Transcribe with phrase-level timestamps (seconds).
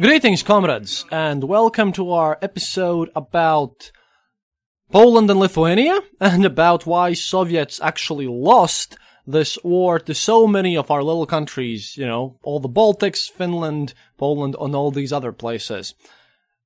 [0.00, 3.92] Greetings, comrades, and welcome to our episode about
[4.90, 10.90] Poland and Lithuania, and about why Soviets actually lost this war to so many of
[10.90, 15.94] our little countries, you know, all the Baltics, Finland, Poland, and all these other places.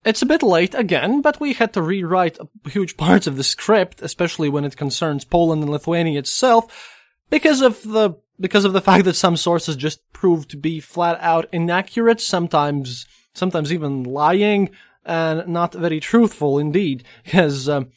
[0.04, 2.38] It's a bit late again, but we had to rewrite
[2.68, 6.94] huge parts of the script, especially when it concerns Poland and Lithuania itself,
[7.28, 11.18] because of the because of the fact that some sources just proved to be flat
[11.20, 14.70] out inaccurate, sometimes sometimes even lying,
[15.04, 17.04] and not very truthful indeed.
[17.24, 17.90] Because um,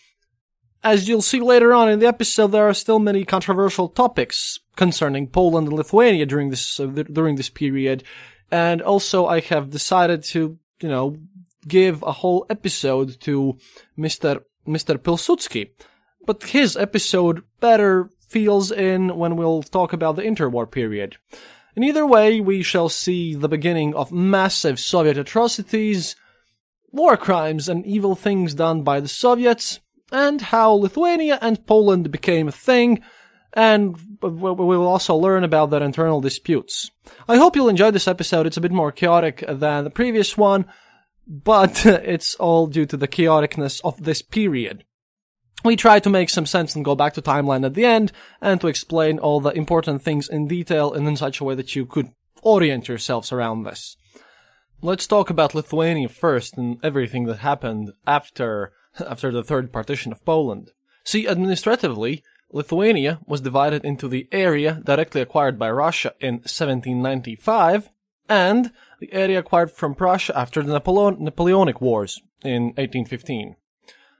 [0.83, 5.27] as you'll see later on in the episode, there are still many controversial topics concerning
[5.27, 8.03] Poland and Lithuania during this uh, during this period,
[8.51, 11.17] and also I have decided to you know
[11.67, 13.57] give a whole episode to
[13.97, 14.43] Mr.
[14.67, 14.97] Mr.
[14.97, 15.71] Pilsudski,
[16.25, 21.17] but his episode better feels in when we'll talk about the interwar period.
[21.75, 26.15] In either way, we shall see the beginning of massive Soviet atrocities,
[26.91, 29.79] war crimes and evil things done by the Soviets,
[30.11, 33.01] and how Lithuania and Poland became a thing,
[33.53, 36.91] and we will also learn about their internal disputes.
[37.27, 38.45] I hope you'll enjoy this episode.
[38.45, 40.65] It's a bit more chaotic than the previous one,
[41.27, 44.83] but it's all due to the chaoticness of this period.
[45.63, 48.11] We try to make some sense and go back to timeline at the end
[48.41, 51.75] and to explain all the important things in detail and in such a way that
[51.75, 52.07] you could
[52.41, 53.97] orient yourselves around this.
[54.81, 60.23] Let's talk about Lithuania first and everything that happened after after the third partition of
[60.25, 60.71] Poland.
[61.03, 67.89] See, administratively, Lithuania was divided into the area directly acquired by Russia in 1795
[68.27, 73.55] and the area acquired from Prussia after the Napoleon- Napoleonic Wars in 1815.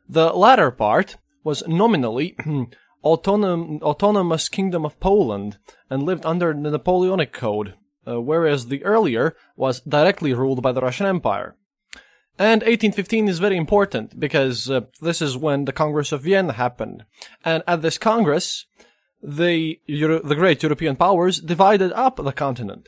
[0.08, 2.36] The latter part was nominally
[3.04, 5.58] autonom- autonomous Kingdom of Poland
[5.90, 7.76] and lived under the Napoleonic Code,
[8.08, 11.56] uh, whereas the earlier was directly ruled by the Russian Empire.
[12.38, 17.04] And 1815 is very important because uh, this is when the Congress of Vienna happened.
[17.44, 18.66] And at this Congress,
[19.22, 22.88] the, Euro- the great European powers divided up the continent.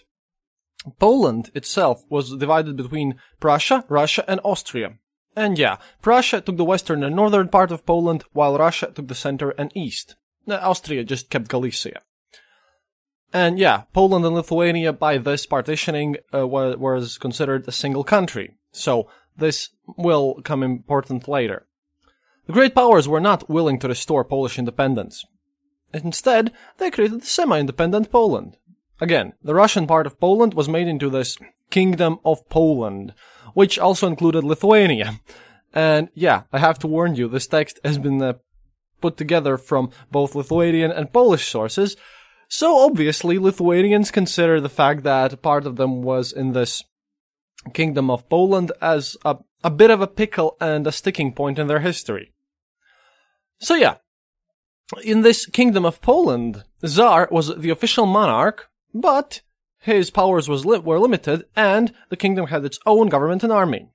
[1.00, 4.97] Poland itself was divided between Prussia, Russia, and Austria.
[5.35, 9.15] And yeah, Prussia took the western and northern part of Poland, while Russia took the
[9.15, 10.15] center and east.
[10.47, 12.01] Austria just kept Galicia.
[13.33, 18.57] And yeah, Poland and Lithuania by this partitioning uh, was considered a single country.
[18.71, 21.65] So this will come important later.
[22.47, 25.23] The great powers were not willing to restore Polish independence.
[25.93, 28.57] Instead, they created a semi-independent Poland.
[28.99, 31.37] Again, the Russian part of Poland was made into this
[31.71, 33.13] Kingdom of Poland,
[33.53, 35.19] which also included Lithuania.
[35.73, 38.34] And yeah, I have to warn you, this text has been uh,
[38.99, 41.97] put together from both Lithuanian and Polish sources.
[42.47, 46.84] So obviously, Lithuanians consider the fact that part of them was in this
[47.73, 51.67] Kingdom of Poland as a, a bit of a pickle and a sticking point in
[51.67, 52.34] their history.
[53.59, 53.96] So yeah,
[55.03, 59.41] in this Kingdom of Poland, Tsar was the official monarch, but
[59.81, 63.89] his powers li- were limited and the kingdom had its own government and army.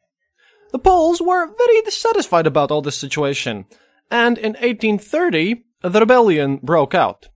[0.72, 3.66] The Poles were very dissatisfied about all this situation,
[4.10, 7.28] and in 1830, the rebellion broke out.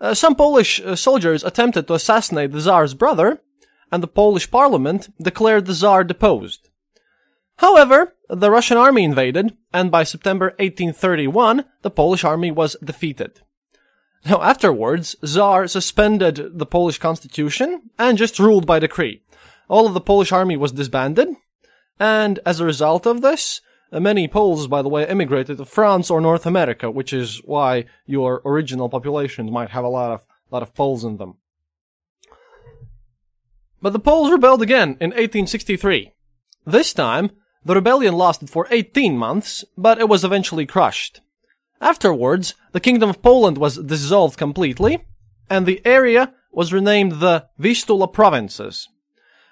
[0.00, 3.40] Uh, some Polish uh, soldiers attempted to assassinate the Tsar's brother,
[3.92, 6.70] and the Polish parliament declared the Tsar deposed.
[7.58, 13.42] However, the Russian army invaded, and by September 1831, the Polish army was defeated.
[14.24, 19.22] Now, afterwards, Tsar suspended the Polish constitution and just ruled by decree.
[19.68, 21.28] All of the Polish army was disbanded,
[21.98, 23.60] and as a result of this,
[23.92, 27.84] uh, many Poles, by the way, immigrated to France or North America, which is why
[28.06, 31.36] your original population might have a lot of lot of Poles in them.
[33.80, 36.12] But the Poles rebelled again in 1863.
[36.64, 37.30] This time,
[37.64, 41.20] the rebellion lasted for 18 months, but it was eventually crushed.
[41.82, 45.04] Afterwards, the Kingdom of Poland was dissolved completely,
[45.50, 48.88] and the area was renamed the Vistula provinces.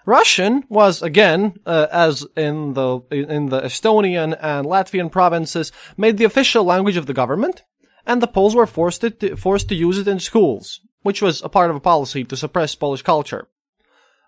[0.06, 6.24] Russian was again, uh, as in the in the Estonian and Latvian provinces, made the
[6.24, 7.64] official language of the government,
[8.06, 11.48] and the Poles were forced to, forced to use it in schools, which was a
[11.48, 13.48] part of a policy to suppress Polish culture.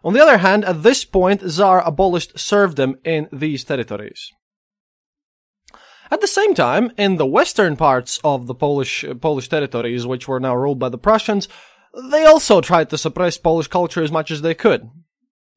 [0.05, 4.33] On the other hand, at this point, Tsar abolished serfdom in these territories.
[6.13, 10.29] At the same time, in the western parts of the Polish uh, Polish territories, which
[10.29, 11.49] were now ruled by the Prussians,
[12.11, 14.91] they also tried to suppress Polish culture as much as they could.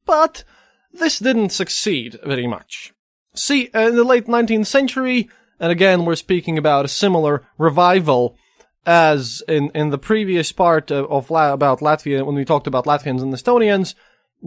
[0.06, 0.44] But
[0.90, 2.94] this didn't succeed very much.
[3.34, 5.28] See, in the late 19th century,
[5.60, 8.38] and again we're speaking about a similar revival
[8.86, 13.20] as in, in the previous part of, of about Latvia, when we talked about Latvians
[13.20, 13.94] and Estonians,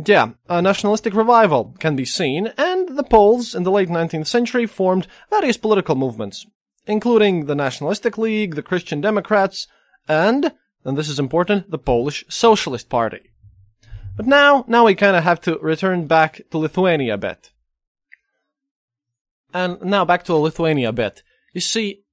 [0.06, 4.66] yeah, a nationalistic revival can be seen, and the Poles in the late 19th century
[4.66, 6.46] formed various political movements,
[6.86, 9.68] including the Nationalistic League, the Christian Democrats,
[10.08, 10.54] and,
[10.86, 13.32] and this is important, the Polish Socialist Party.
[14.16, 17.52] But now, now we kind of have to return back to Lithuania a bit.
[19.54, 21.24] And now back to Lithuania a bit.
[21.54, 22.04] You see,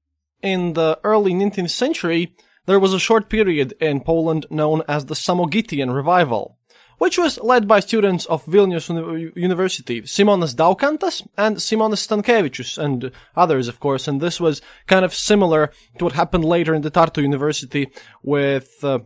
[0.43, 2.35] in the early 19th century,
[2.67, 6.59] there was a short period in Poland known as the Samogitian Revival,
[6.99, 13.11] which was led by students of Vilnius Uni- University, Simonas Daukantas and Simonas Stankevičius, and
[13.37, 16.91] others, of course, and this was kind of similar to what happened later in the
[16.91, 17.89] Tartu University
[18.23, 19.01] with, uh,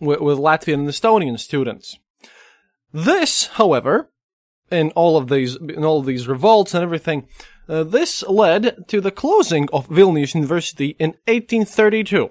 [0.00, 1.98] with, with Latvian and Estonian students.
[2.92, 4.10] This, however,
[4.70, 7.28] in all of these, in all of these revolts and everything,
[7.68, 12.30] uh, this led to the closing of Vilnius University in 1832.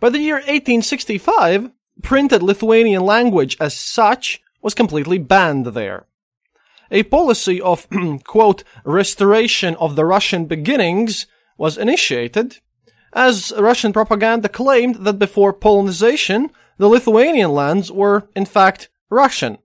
[0.00, 1.70] By the year 1865,
[2.02, 6.06] printed Lithuanian language as such was completely banned there.
[6.90, 7.86] A policy of,
[8.24, 11.26] quote, restoration of the Russian beginnings
[11.58, 12.58] was initiated,
[13.12, 19.58] as Russian propaganda claimed that before Polonization, the Lithuanian lands were, in fact, Russian.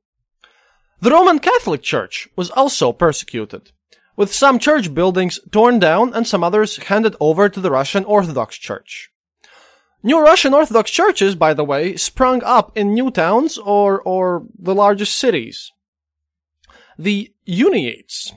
[1.01, 3.71] The Roman Catholic Church was also persecuted,
[4.15, 8.55] with some church buildings torn down and some others handed over to the Russian Orthodox
[8.57, 9.10] Church.
[10.03, 14.73] New Russian Orthodox churches, by the way, sprung up in new towns or, or the
[14.73, 15.71] largest cities.
[16.97, 18.33] The Uniates,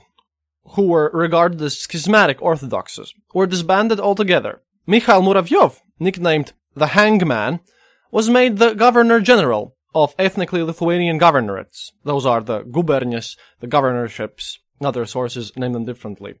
[0.69, 4.61] who were regarded as schismatic Orthodoxes, were disbanded altogether.
[4.85, 7.61] Mikhail Muravyov, nicknamed the Hangman,
[8.11, 11.91] was made the Governor General of ethnically Lithuanian governorates.
[12.03, 14.59] Those are the gubernias, the governorships.
[14.81, 16.35] Other sources name them differently.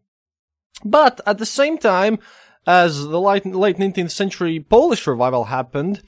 [0.83, 2.19] But at the same time,
[2.65, 6.01] as the late, late 19th century Polish revival happened,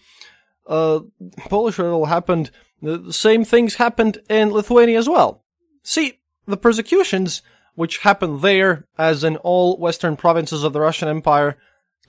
[0.68, 1.02] uh,
[1.50, 2.52] Polish revival happened,
[2.82, 5.44] the same things happened in Lithuania as well.
[5.84, 7.42] See, the persecutions
[7.76, 11.58] which happened there, as in all western provinces of the Russian Empire,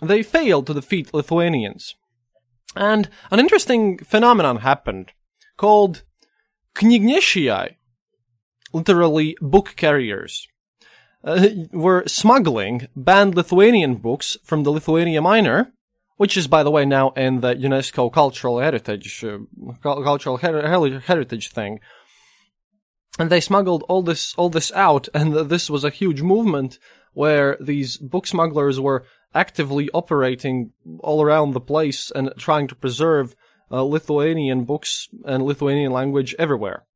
[0.01, 1.95] they failed to defeat Lithuanians.
[2.75, 5.13] And an interesting phenomenon happened,
[5.57, 6.05] called
[6.75, 7.77] Knygnešiai,
[8.73, 10.49] literally book carriers
[11.29, 15.73] uh, were smuggling banned Lithuanian books from the Lithuania Minor,
[16.17, 19.39] which is, by the way, now in the UNESCO cultural heritage, uh,
[19.83, 21.81] cultural her- heritage thing.
[23.19, 26.79] And they smuggled all this, all this out, and this was a huge movement
[27.13, 29.05] where these book smugglers were
[29.35, 33.35] actively operating all around the place and trying to preserve
[33.71, 36.87] uh, Lithuanian books and Lithuanian language everywhere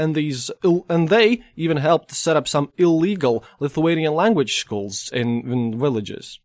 [0.00, 0.50] and these
[0.88, 6.40] and they even helped set up some illegal Lithuanian language schools in, in villages.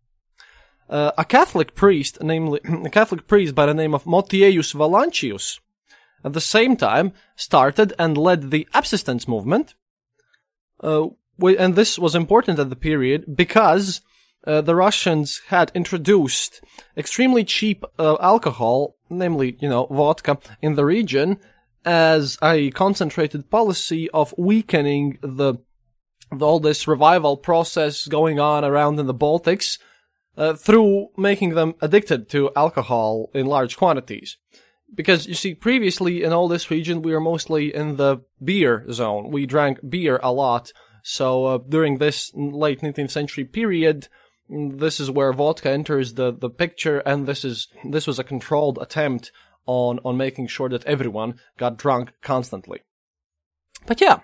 [0.89, 5.59] Uh, a Catholic priest, namely a Catholic priest by the name of Motiejus Valančius,
[6.23, 9.73] at the same time started and led the abstinence movement.
[10.83, 11.07] Uh,
[11.41, 14.01] and this was important at the period because
[14.45, 16.61] uh, the Russians had introduced
[16.95, 21.39] extremely cheap uh, alcohol, namely, you know, vodka, in the region,
[21.85, 25.55] as a concentrated policy of weakening the,
[26.31, 29.77] the all this revival process going on around in the Baltics
[30.37, 34.37] uh, through making them addicted to alcohol in large quantities.
[34.93, 39.31] Because you see, previously in all this region, we were mostly in the beer zone.
[39.31, 40.71] We drank beer a lot.
[41.03, 44.07] So uh, during this late 19th century period,
[44.49, 48.77] this is where vodka enters the, the picture, and this is this was a controlled
[48.79, 49.31] attempt
[49.65, 52.81] on on making sure that everyone got drunk constantly.
[53.85, 54.19] But yeah,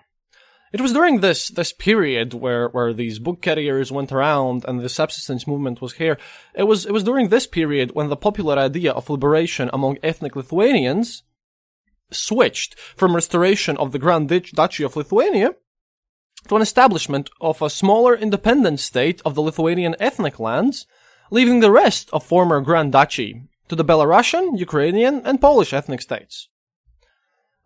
[0.74, 4.90] it was during this this period where where these book carriers went around and the
[4.90, 6.18] subsistence movement was here.
[6.56, 10.36] It was it was during this period when the popular idea of liberation among ethnic
[10.36, 11.24] Lithuanians
[12.10, 15.56] switched from restoration of the Grand Duchy of Lithuania
[16.48, 20.88] to an establishment of a smaller independent state of the Lithuanian ethnic lands,
[21.30, 26.50] leaving the rest of former Grand Duchy to the Belarusian, Ukrainian, and Polish ethnic states.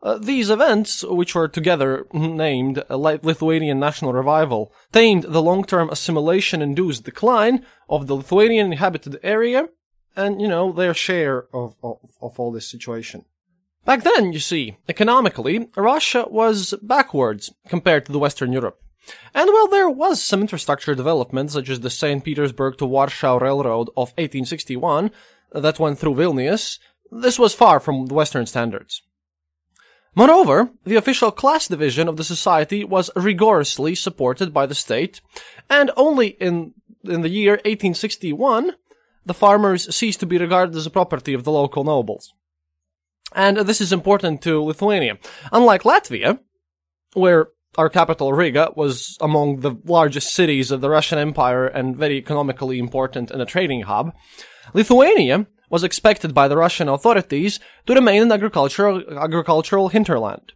[0.04, 7.66] Uh, these events, which were together named Lithuanian National Revival, tamed the long-term assimilation-induced decline
[7.90, 9.70] of the Lithuanian inhabited area
[10.16, 13.26] and, you know, their share of, of, of all this situation.
[13.84, 18.80] Back then, you see, economically, Russia was backwards compared to the Western Europe.
[19.34, 22.24] And while there was some infrastructure development, such as the St.
[22.24, 25.12] Petersburg to Warsaw Railroad of 1861
[25.52, 26.80] that went through Vilnius,
[27.12, 29.02] this was far from the Western standards.
[30.16, 35.20] Moreover, the official class division of the society was rigorously supported by the state,
[35.70, 36.74] and only in,
[37.04, 38.72] in the year 1861,
[39.26, 42.34] the farmers ceased to be regarded as a property of the local nobles.
[43.34, 45.18] And this is important to Lithuania.
[45.52, 46.40] Unlike Latvia,
[47.14, 52.18] where our capital Riga was among the largest cities of the Russian Empire and very
[52.18, 54.14] economically important and a trading hub,
[54.74, 60.54] Lithuania was expected by the Russian authorities to remain an agricultural, agricultural hinterland.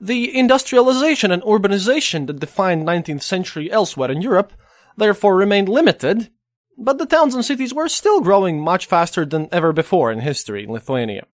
[0.00, 4.52] The industrialization and urbanization that defined 19th century elsewhere in Europe
[4.96, 6.30] therefore remained limited,
[6.76, 10.64] but the towns and cities were still growing much faster than ever before in history
[10.64, 11.26] in Lithuania.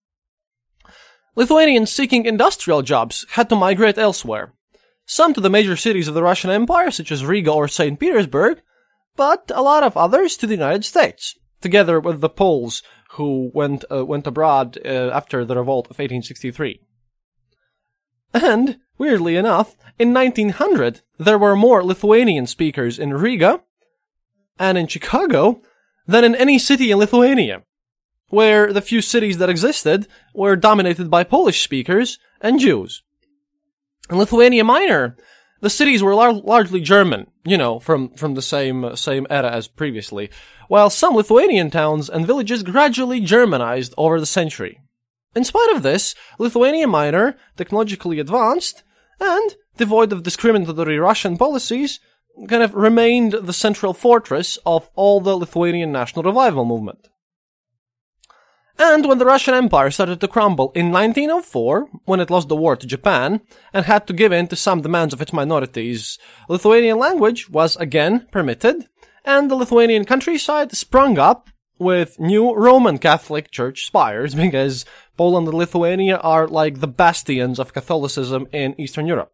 [1.35, 4.53] Lithuanians seeking industrial jobs had to migrate elsewhere,
[5.07, 7.99] some to the major cities of the Russian Empire, such as Riga or St.
[7.99, 8.61] Petersburg,
[9.17, 13.85] but a lot of others to the United States, together with the Poles who went
[13.91, 16.81] uh, went abroad uh, after the revolt of 1863.
[18.35, 23.62] And, weirdly enough, in 1900, there were more Lithuanian speakers in Riga
[24.59, 25.62] and in Chicago
[26.07, 27.62] than in any city in Lithuania,
[28.29, 33.03] where the few cities that existed were dominated by Polish speakers and Jews.
[34.11, 35.17] In Lithuania Minor,
[35.61, 39.50] the cities were lar- largely German, you know, from, from the same, uh, same era
[39.50, 40.31] as previously,
[40.69, 44.81] while some Lithuanian towns and villages gradually Germanized over the century.
[45.35, 48.83] In spite of this, Lithuania Minor, technologically advanced,
[49.21, 52.00] and devoid of discriminatory Russian policies,
[52.49, 57.09] kind of remained the central fortress of all the Lithuanian national revival movement.
[58.78, 62.76] And when the Russian Empire started to crumble in 1904, when it lost the war
[62.76, 63.40] to Japan
[63.73, 66.16] and had to give in to some demands of its minorities,
[66.49, 68.87] Lithuanian language was again permitted,
[69.25, 74.85] and the Lithuanian countryside sprung up with new Roman Catholic Church spires because
[75.16, 79.32] Poland and Lithuania are like the bastions of Catholicism in Eastern Europe.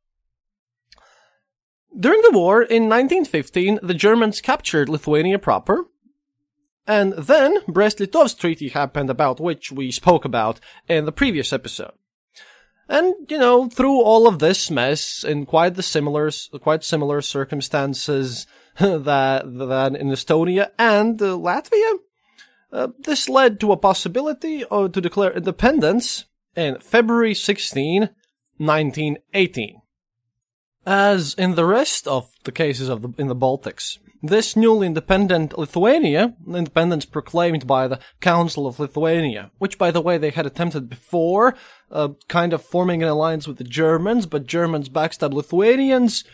[1.97, 5.85] During the war in 1915, the Germans captured Lithuania proper,
[6.87, 11.93] and then Brest-Litovsk Treaty happened about which we spoke about in the previous episode.
[12.89, 18.47] And, you know, through all of this mess in quite the similar, quite similar circumstances
[18.79, 21.99] that, than in Estonia and uh, Latvia,
[22.73, 26.27] uh, this led to a possibility uh, to declare independence
[26.57, 28.11] in February 16,
[28.59, 29.81] 1918.
[30.87, 35.59] As in the rest of the cases of the, in the Baltics, this newly independent
[35.59, 40.89] Lithuania, independence proclaimed by the Council of Lithuania, which by the way they had attempted
[40.89, 41.55] before,
[41.91, 46.25] uh, kind of forming an alliance with the Germans, but Germans backstabbed Lithuanians,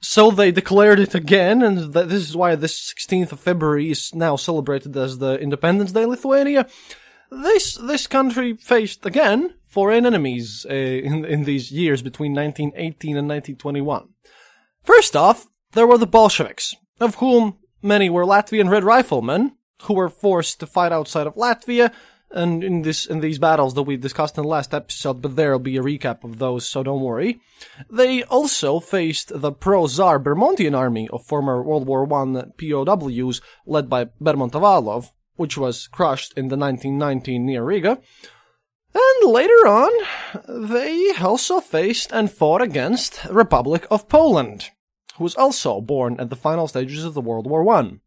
[0.00, 4.14] so they declared it again, and th- this is why this 16th of February is
[4.14, 6.66] now celebrated as the Independence Day Lithuania.
[7.30, 13.28] This, this country faced again foreign enemies uh, in, in these years between 1918 and
[13.28, 14.08] 1921.
[14.82, 19.52] First off, there were the Bolsheviks, of whom many were Latvian Red Riflemen,
[19.82, 21.92] who were forced to fight outside of Latvia,
[22.30, 25.58] and in this in these battles that we discussed in the last episode, but there'll
[25.58, 27.40] be a recap of those, so don't worry.
[27.90, 34.06] They also faced the pro-Tsar Bermontian army of former World War I POWs led by
[34.20, 37.98] Bermondt-Avalov, which was crushed in the 1919 near Riga,
[38.94, 39.90] and later on,
[40.48, 44.70] they also faced and fought against Republic of Poland,
[45.18, 47.98] who was also born at the final stages of the World War I.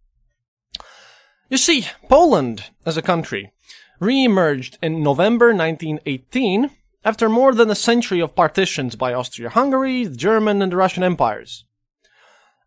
[1.50, 3.52] You see, Poland, as a country,
[4.00, 6.72] re-emerged in November 1918
[7.04, 11.66] after more than a century of partitions by Austria-Hungary, the German and the Russian empires.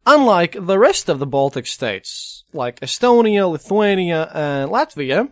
[0.06, 5.30] Unlike the rest of the Baltic states, like Estonia, Lithuania, and Latvia,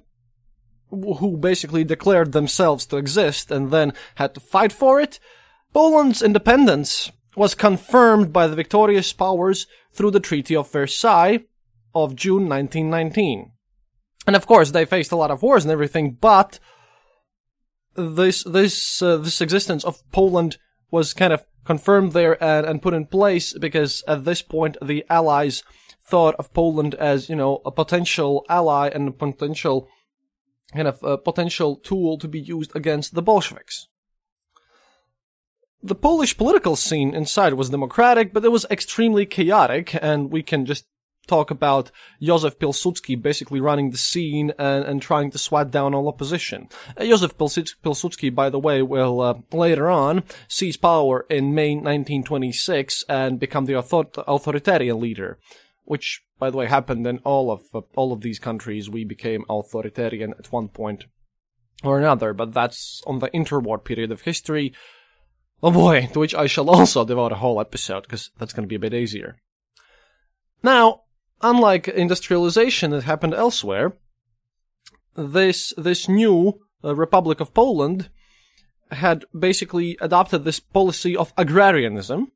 [0.88, 5.21] who basically declared themselves to exist and then had to fight for it,
[5.75, 11.41] Poland's independence was confirmed by the victorious powers through the Treaty of Versailles
[11.95, 13.53] of June 1919.
[14.27, 16.59] And of course, they faced a lot of wars and everything, but
[17.95, 20.59] this this uh, this existence of Poland
[20.91, 25.05] was kind of confirmed there and, and put in place because at this point the
[25.11, 25.62] Allies
[26.05, 29.89] thought of Poland as you know a potential ally and a potential
[30.73, 33.89] kind of a potential tool to be used against the Bolsheviks.
[35.85, 40.65] The Polish political scene inside was democratic, but it was extremely chaotic, and we can
[40.65, 40.87] just
[41.27, 46.09] talk about Josef Pilsudski basically running the scene and, and trying to swat down all
[46.09, 46.69] opposition.
[46.97, 53.05] Uh, Josef Pilsudski, by the way, will uh, later on seize power in May 1926
[53.09, 55.39] and become the author- authoritarian leader,
[55.85, 58.91] which, by the way, happened in all of uh, all of these countries.
[58.91, 61.07] We became authoritarian at one point
[61.83, 64.73] or another, but that's on the interwar period of history.
[65.62, 68.69] Oh boy, to which I shall also devote a whole episode, because that's going to
[68.69, 69.37] be a bit easier.
[70.62, 71.02] Now,
[71.40, 73.92] unlike industrialization that happened elsewhere,
[75.14, 78.11] this this new uh, Republic of Poland
[78.90, 82.33] had basically adopted this policy of agrarianism,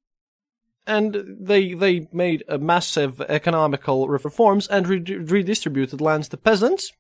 [0.87, 6.93] and they they made massive economical reforms and re- redistributed lands to peasants,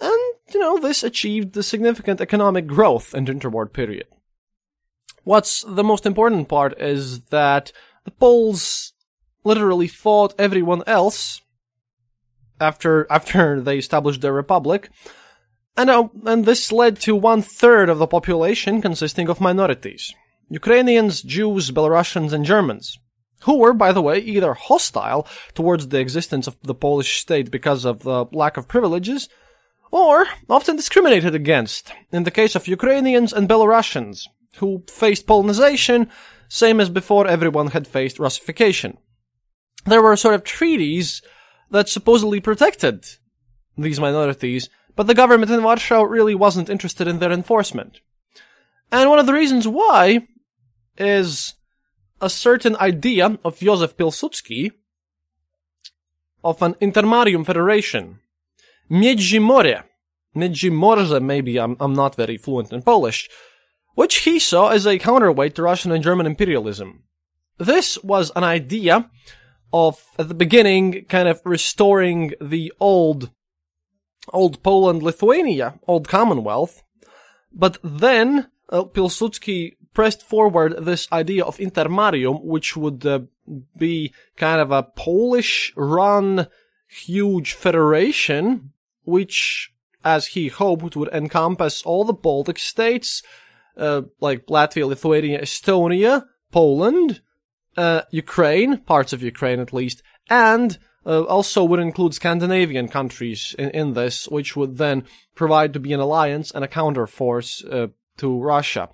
[0.00, 4.06] and you know this achieved the significant economic growth in the interwar period.
[5.24, 7.72] What's the most important part is that
[8.04, 8.92] the Poles
[9.44, 11.40] literally fought everyone else
[12.60, 14.90] after after they established their republic,
[15.76, 20.12] and uh, and this led to one third of the population consisting of minorities:
[20.48, 22.98] Ukrainians, Jews, Belarusians, and Germans,
[23.42, 27.84] who were, by the way, either hostile towards the existence of the Polish state because
[27.84, 29.28] of the lack of privileges,
[29.92, 31.92] or often discriminated against.
[32.10, 34.26] In the case of Ukrainians and Belarusians,
[34.58, 36.08] who faced Polonization,
[36.48, 38.98] same as before everyone had faced Russification
[39.84, 41.22] there were sort of treaties
[41.70, 43.04] that supposedly protected
[43.76, 48.00] these minorities, but the government in Warsaw really wasn't interested in their enforcement.
[48.90, 50.28] And one of the reasons why
[50.98, 51.54] is
[52.20, 54.72] a certain idea of Josef Pilsudski
[56.44, 58.20] of an intermarium federation.
[58.90, 59.84] Międzymorze.
[60.36, 63.30] Międzymorze, maybe I'm, I'm not very fluent in Polish,
[63.94, 67.02] which he saw as a counterweight to Russian and German imperialism.
[67.58, 69.10] This was an idea
[69.72, 73.30] of at the beginning kind of restoring the old
[74.32, 76.82] old Poland Lithuania, old Commonwealth.
[77.52, 83.20] But then uh, Pilsudski pressed forward this idea of intermarium, which would uh,
[83.76, 86.46] be kind of a Polish run
[86.88, 88.72] huge federation,
[89.04, 89.72] which,
[90.04, 93.22] as he hoped, would encompass all the Baltic states,
[93.76, 97.20] uh, like Latvia, Lithuania, Estonia, Poland,
[97.76, 103.70] uh, Ukraine, parts of Ukraine at least, and uh, also would include Scandinavian countries in,
[103.70, 105.04] in, this, which would then
[105.34, 108.88] provide to be an alliance and a counterforce uh, to Russia.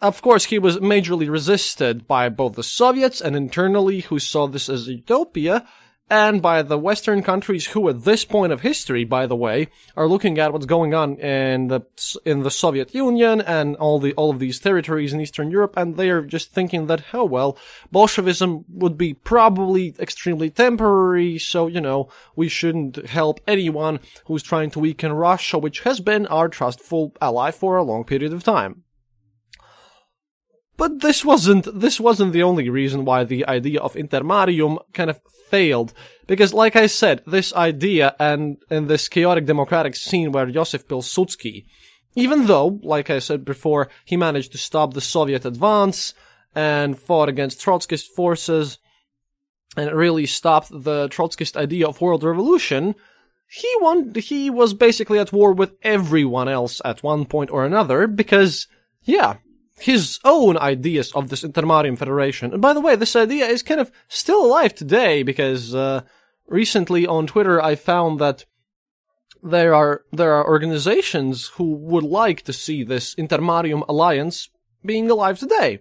[0.00, 4.68] Of course, he was majorly resisted by both the Soviets and internally, who saw this
[4.68, 5.66] as utopia,
[6.10, 10.06] and by the Western countries who, at this point of history, by the way, are
[10.06, 11.80] looking at what's going on in the
[12.26, 15.96] in the Soviet Union and all the all of these territories in Eastern Europe, and
[15.96, 17.56] they are just thinking that, oh well,
[17.90, 24.70] Bolshevism would be probably extremely temporary, so you know we shouldn't help anyone who's trying
[24.70, 28.84] to weaken Russia, which has been our trustful ally for a long period of time.
[30.76, 35.20] But this wasn't this wasn't the only reason why the idea of intermarium kind of
[35.54, 35.92] failed.
[36.26, 41.64] Because, like I said, this idea and in this chaotic democratic scene where Josef Pilsudski,
[42.16, 46.14] even though, like I said before, he managed to stop the Soviet advance
[46.54, 48.78] and fought against Trotskyist forces
[49.76, 52.94] and really stopped the Trotskyist idea of world revolution,
[53.46, 58.06] he won, he was basically at war with everyone else at one point or another
[58.06, 58.66] because,
[59.02, 59.36] yeah,
[59.78, 62.52] his own ideas of this Intermarium Federation.
[62.52, 66.02] And by the way, this idea is kind of still alive today because uh,
[66.46, 68.44] recently on Twitter I found that
[69.42, 74.48] there are there are organizations who would like to see this Intermarium alliance
[74.84, 75.80] being alive today.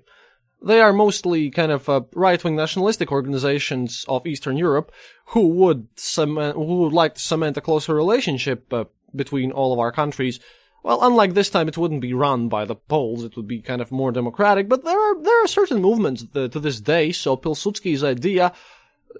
[0.61, 4.91] They are mostly kind of uh, right-wing nationalistic organizations of Eastern Europe
[5.27, 9.79] who would cement, who would like to cement a closer relationship uh, between all of
[9.79, 10.39] our countries.
[10.83, 13.23] Well, unlike this time, it wouldn't be run by the Poles.
[13.23, 14.67] It would be kind of more democratic.
[14.67, 17.13] But there are there are certain movements that, to this day.
[17.13, 18.51] So Pilsudski's idea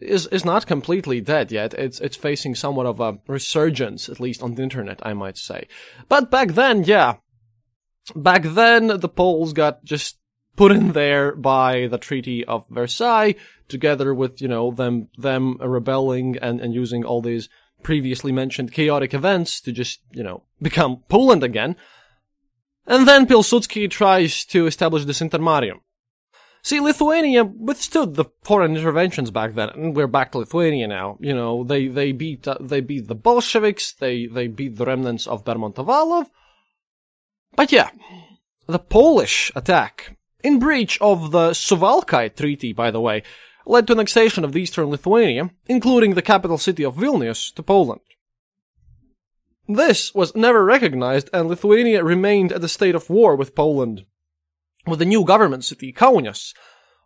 [0.01, 1.73] is is not completely dead yet.
[1.73, 5.67] It's it's facing somewhat of a resurgence, at least on the internet, I might say.
[6.09, 7.15] But back then, yeah,
[8.13, 10.17] back then the Poles got just
[10.55, 13.35] put in there by the Treaty of Versailles,
[13.69, 17.47] together with you know them them rebelling and and using all these
[17.83, 21.75] previously mentioned chaotic events to just you know become Poland again.
[22.85, 25.79] And then Pilsudski tries to establish this intermarium.
[26.63, 31.17] See, Lithuania withstood the foreign interventions back then, and we're back to Lithuania now.
[31.19, 35.27] You know, they they beat uh, they beat the Bolsheviks, they they beat the remnants
[35.27, 36.27] of Bermondt-Avalov.
[37.55, 37.89] But yeah,
[38.65, 43.23] the Polish attack, in breach of the Suwalki Treaty, by the way,
[43.65, 48.01] led to annexation of the eastern Lithuania, including the capital city of Vilnius, to Poland.
[49.67, 54.05] This was never recognized, and Lithuania remained at a state of war with Poland
[54.85, 56.53] with the new government city, Kaunas,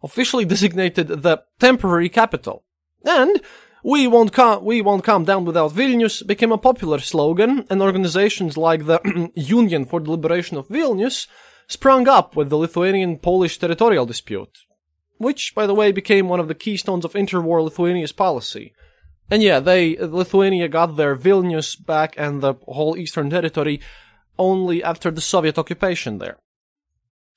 [0.03, 2.63] officially designated the temporary capital.
[3.05, 3.41] And
[3.83, 8.57] we won't come, we won't come down without Vilnius became a popular slogan, and organizations
[8.57, 11.27] like the Union for the Liberation of Vilnius
[11.67, 14.57] sprung up with the Lithuanian-Polish territorial dispute,
[15.17, 18.73] which, by the way, became one of the keystones of interwar Lithuania's policy.
[19.29, 23.81] And yeah, they, Lithuania got their Vilnius back and the whole eastern territory
[24.39, 26.37] only after the Soviet occupation there.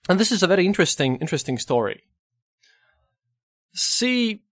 [0.09, 2.05] And this is a very interesting, interesting story.
[3.73, 4.43] See,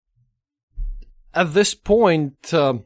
[1.34, 2.78] at this point, uh,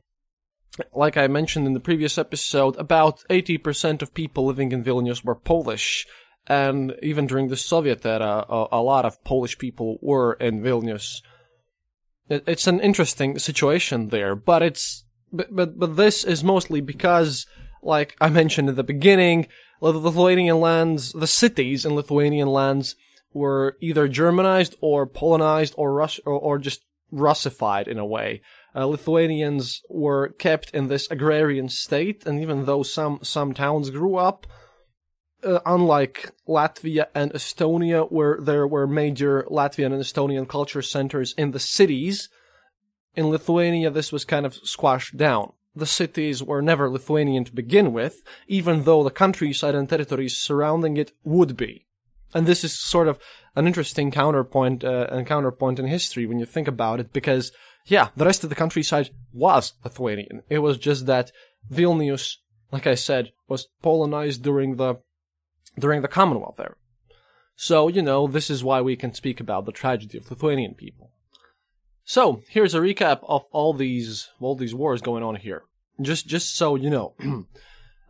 [0.94, 5.34] like I mentioned in the previous episode, about 80% of people living in Vilnius were
[5.34, 6.06] Polish.
[6.46, 11.22] And even during the Soviet era, a, a lot of Polish people were in Vilnius.
[12.28, 17.46] It, it's an interesting situation there, but it's, but, but, but this is mostly because,
[17.82, 19.46] like I mentioned in the beginning,
[19.80, 22.96] the Lithuanian lands, the cities in Lithuanian lands
[23.32, 28.42] were either Germanized or Polonized or Rus- or, or just Russified in a way.
[28.74, 34.16] Uh, Lithuanians were kept in this agrarian state, and even though some some towns grew
[34.16, 34.46] up,
[35.44, 41.50] uh, unlike Latvia and Estonia, where there were major Latvian and Estonian culture centers in
[41.50, 42.28] the cities,
[43.14, 47.92] in Lithuania this was kind of squashed down the cities were never Lithuanian to begin
[47.92, 51.86] with, even though the countryside and territories surrounding it would be.
[52.34, 53.18] And this is sort of
[53.56, 57.52] an interesting counterpoint, uh, and counterpoint in history when you think about it, because,
[57.86, 60.42] yeah, the rest of the countryside was Lithuanian.
[60.48, 61.32] It was just that
[61.70, 62.36] Vilnius,
[62.70, 64.96] like I said, was Polonized during the,
[65.78, 66.74] during the Commonwealth era.
[67.56, 71.12] So, you know, this is why we can speak about the tragedy of Lithuanian people.
[72.04, 75.62] So here's a recap of all these all these wars going on here.
[76.00, 77.14] Just just so you know.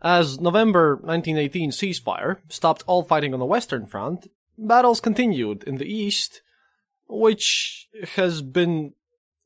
[0.01, 5.85] As November 1918 ceasefire stopped all fighting on the Western Front, battles continued in the
[5.85, 6.41] East,
[7.07, 8.93] which has been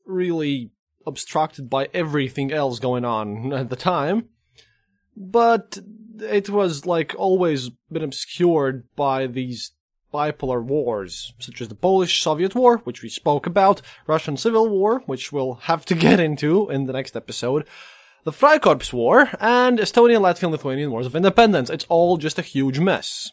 [0.04, 0.72] really
[1.06, 4.30] obstructed by everything else going on at the time.
[5.16, 5.78] But
[6.20, 9.72] it was like always been obscured by these
[10.12, 15.32] bipolar wars, such as the Polish-Soviet War, which we spoke about, Russian Civil War, which
[15.32, 17.66] we'll have to get into in the next episode,
[18.24, 21.70] the Freikorps War, and Estonian, Latvian, Lithuanian Wars of Independence.
[21.70, 23.30] It's all just a huge mess.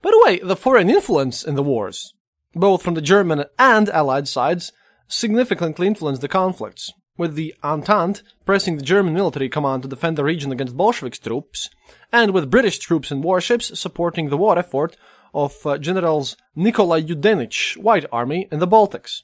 [0.00, 2.14] By the way, the foreign influence in the wars,
[2.54, 4.72] both from the German and Allied sides,
[5.08, 10.24] significantly influenced the conflicts, with the Entente pressing the German military command to defend the
[10.24, 11.68] region against Bolshevik troops,
[12.10, 14.96] and with British troops and warships supporting the war effort
[15.34, 19.22] of uh, Generals Nikolai Yudenich White Army in the Baltics.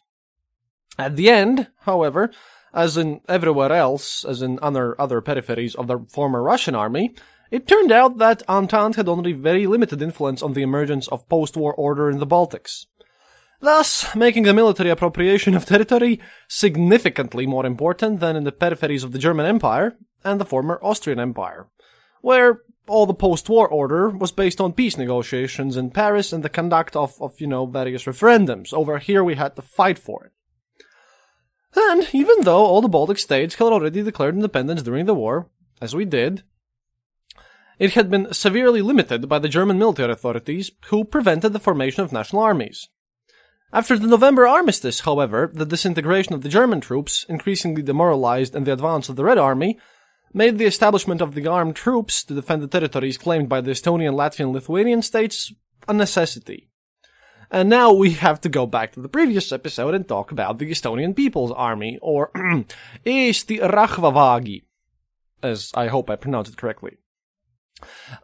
[0.98, 2.30] At the end, however,
[2.74, 7.14] as in everywhere else, as in other, other peripheries of the former Russian army,
[7.50, 11.72] it turned out that Entente had only very limited influence on the emergence of post-war
[11.74, 12.86] order in the Baltics.
[13.64, 19.12] Thus, making the military appropriation of territory significantly more important than in the peripheries of
[19.12, 21.68] the German Empire and the former Austrian Empire,
[22.20, 26.94] where all the post-war order was based on peace negotiations in Paris and the conduct
[26.94, 28.74] of, of, you know, various referendums.
[28.74, 30.32] Over here we had to fight for it.
[31.74, 35.48] And even though all the Baltic states had already declared independence during the war,
[35.80, 36.42] as we did,
[37.78, 42.12] it had been severely limited by the German military authorities who prevented the formation of
[42.12, 42.90] national armies.
[43.74, 48.72] After the November armistice, however, the disintegration of the German troops, increasingly demoralized, and the
[48.72, 49.80] advance of the Red Army,
[50.32, 54.14] made the establishment of the armed troops to defend the territories claimed by the Estonian,
[54.14, 55.52] Latvian, Lithuanian states
[55.88, 56.68] a necessity.
[57.50, 60.70] And now we have to go back to the previous episode and talk about the
[60.70, 62.30] Estonian People's Army, or
[63.04, 64.62] Eesti Rahvavägi.
[65.42, 66.98] as I hope I pronounced it correctly.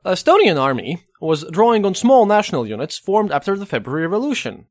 [0.06, 4.66] Estonian army was drawing on small national units formed after the February Revolution.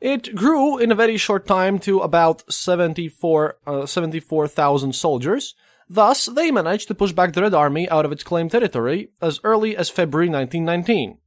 [0.00, 5.54] It grew in a very short time to about 74, uh, 74,000 soldiers.
[5.90, 9.40] Thus, they managed to push back the Red Army out of its claimed territory as
[9.42, 11.18] early as February 1919.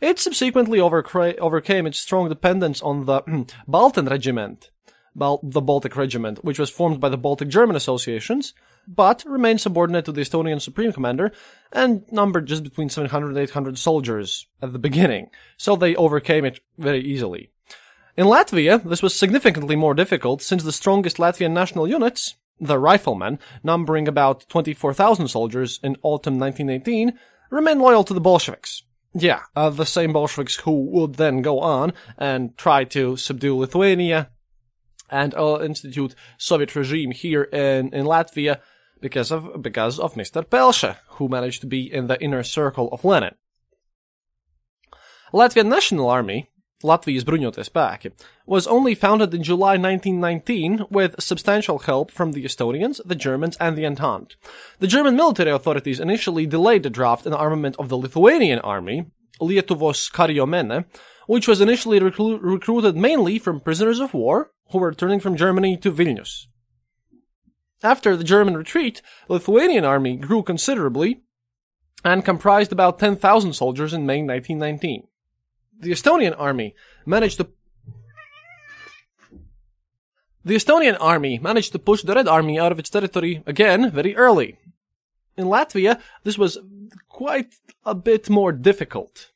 [0.00, 3.20] It subsequently overcra- overcame its strong dependence on the
[3.68, 4.70] Balten Regiment,
[5.14, 8.54] Bal- the Baltic Regiment, which was formed by the Baltic German associations,
[8.88, 11.32] but remained subordinate to the Estonian Supreme Commander
[11.70, 16.60] and numbered just between 700 and 800 soldiers at the beginning, so they overcame it
[16.78, 17.50] very easily.
[18.16, 23.38] In Latvia, this was significantly more difficult since the strongest Latvian national units, the riflemen,
[23.62, 27.18] numbering about 24,000 soldiers in autumn 1918,
[27.50, 28.82] remained loyal to the Bolsheviks.
[29.12, 34.30] Yeah, uh, the same Bolsheviks who would then go on and try to subdue Lithuania
[35.08, 38.60] and uh, institute Soviet regime here in, in Latvia
[39.00, 40.44] because of because of Mr.
[40.44, 43.34] Pelše, who managed to be in the inner circle of Lenin.
[45.32, 46.50] Latvian National Army,
[46.82, 48.12] Latvijas bruņotie spēki,
[48.46, 53.76] was only founded in July 1919 with substantial help from the Estonians, the Germans, and
[53.76, 54.36] the Entente.
[54.78, 59.06] The German military authorities initially delayed the draft and armament of the Lithuanian army,
[59.40, 60.86] Lietuvos kariuomenė,
[61.26, 65.76] which was initially recru- recruited mainly from prisoners of war who were returning from Germany
[65.76, 66.46] to Vilnius.
[67.82, 71.22] After the German retreat, the Lithuanian army grew considerably
[72.04, 75.06] and comprised about 10,000 soldiers in May 1919.
[75.80, 76.74] The Estonian army
[77.06, 77.48] managed to
[80.44, 84.16] the Estonian army managed to push the Red Army out of its territory again very
[84.16, 84.58] early.
[85.36, 86.58] In Latvia, this was
[87.08, 89.32] quite a bit more difficult.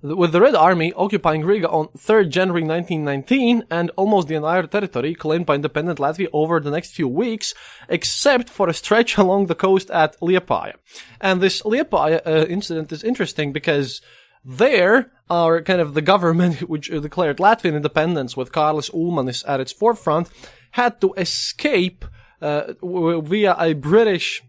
[0.00, 5.14] With the Red Army occupying Riga on 3rd January 1919 and almost the entire territory
[5.14, 7.52] claimed by independent Latvia over the next few weeks,
[7.88, 10.74] except for a stretch along the coast at Liepaja.
[11.20, 14.00] And this Liepaja uh, incident is interesting because
[14.44, 19.72] there, our kind of the government which declared Latvian independence with Kārlis Ulmanis at its
[19.72, 20.28] forefront
[20.72, 22.04] had to escape
[22.40, 24.44] uh, via a British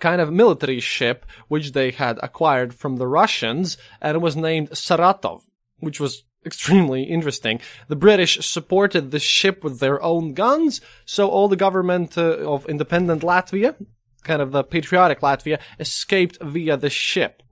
[0.00, 5.42] kind of military ship which they had acquired from the Russians and was named Saratov,
[5.78, 7.60] which was extremely interesting.
[7.88, 12.66] The British supported the ship with their own guns, so all the government uh, of
[12.66, 13.74] independent Latvia,
[14.22, 17.42] kind of the patriotic Latvia, escaped via the ship.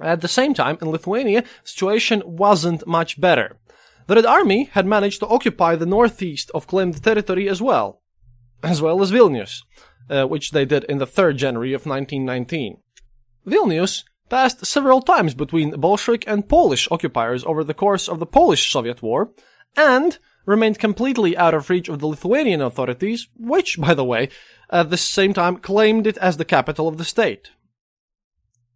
[0.00, 3.58] At the same time, in Lithuania, situation wasn't much better.
[4.06, 8.00] The Red Army had managed to occupy the northeast of claimed territory as well,
[8.62, 9.62] as well as Vilnius
[10.10, 12.78] uh, which they did in the 3rd January of 1919.
[13.46, 19.02] Vilnius passed several times between Bolshevik and Polish occupiers over the course of the Polish-Soviet
[19.02, 19.30] War,
[19.76, 24.28] and remained completely out of reach of the Lithuanian authorities, which, by the way,
[24.70, 27.50] at the same time claimed it as the capital of the state.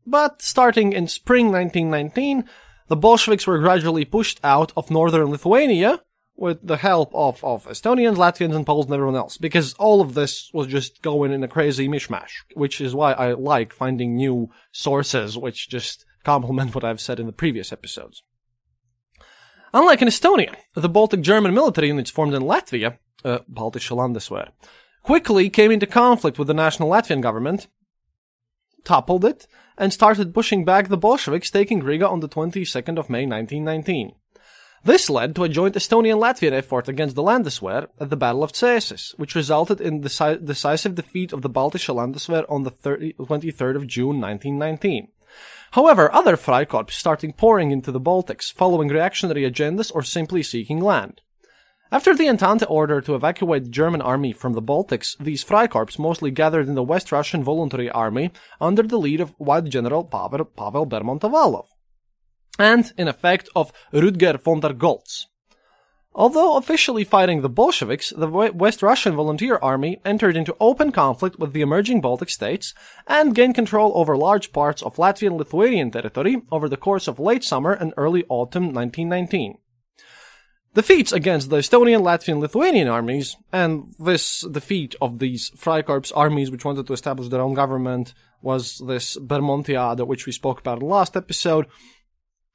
[0.07, 2.45] But starting in spring 1919,
[2.89, 6.03] the Bolsheviks were gradually pushed out of northern Lithuania,
[6.37, 10.15] with the help of, of Estonians, Latvians, and Poles and everyone else, because all of
[10.15, 14.51] this was just going in a crazy mishmash, which is why I like finding new
[14.73, 18.23] sources which just complement what I've said in the previous episodes.
[19.73, 24.51] Unlike in Estonia, the Baltic German military units formed in Latvia, uh, Baltische Landeswehr,
[25.03, 27.69] quickly came into conflict with the national Latvian government,
[28.85, 33.27] toppled it, and started pushing back the Bolsheviks, taking Riga on the 22nd of May
[33.27, 34.15] 1919.
[34.85, 39.19] This led to a joint Estonian-Latvian effort against the Landeswehr at the Battle of Cēsis,
[39.19, 43.77] which resulted in the deci- decisive defeat of the Baltische Landeswehr on the 30, 23rd
[43.77, 45.09] of June 1919.
[45.71, 51.23] However, other Freikorps started pouring into the Baltics, following reactionary agendas or simply seeking land.
[51.91, 56.31] After the Entente order to evacuate the German army from the Baltics, these Freikorps mostly
[56.31, 60.87] gathered in the West Russian Voluntary Army under the lead of White General Pavel, Pavel
[60.87, 61.69] Bermondt-Avalov
[62.59, 65.27] and, in effect, of Rudger von der Goltz.
[66.17, 71.53] Although officially fighting the Bolsheviks, the West Russian Volunteer Army entered into open conflict with
[71.53, 72.73] the emerging Baltic states
[73.09, 77.43] and gained control over large parts of Latvian Lithuanian territory over the course of late
[77.43, 79.59] summer and early autumn 1919.
[80.75, 86.65] Defeats against the Estonian, Latvian, Lithuanian armies, and this defeat of these Freikorps armies which
[86.65, 90.95] wanted to establish their own government was this Bermontiade, which we spoke about in the
[90.95, 91.67] last episode,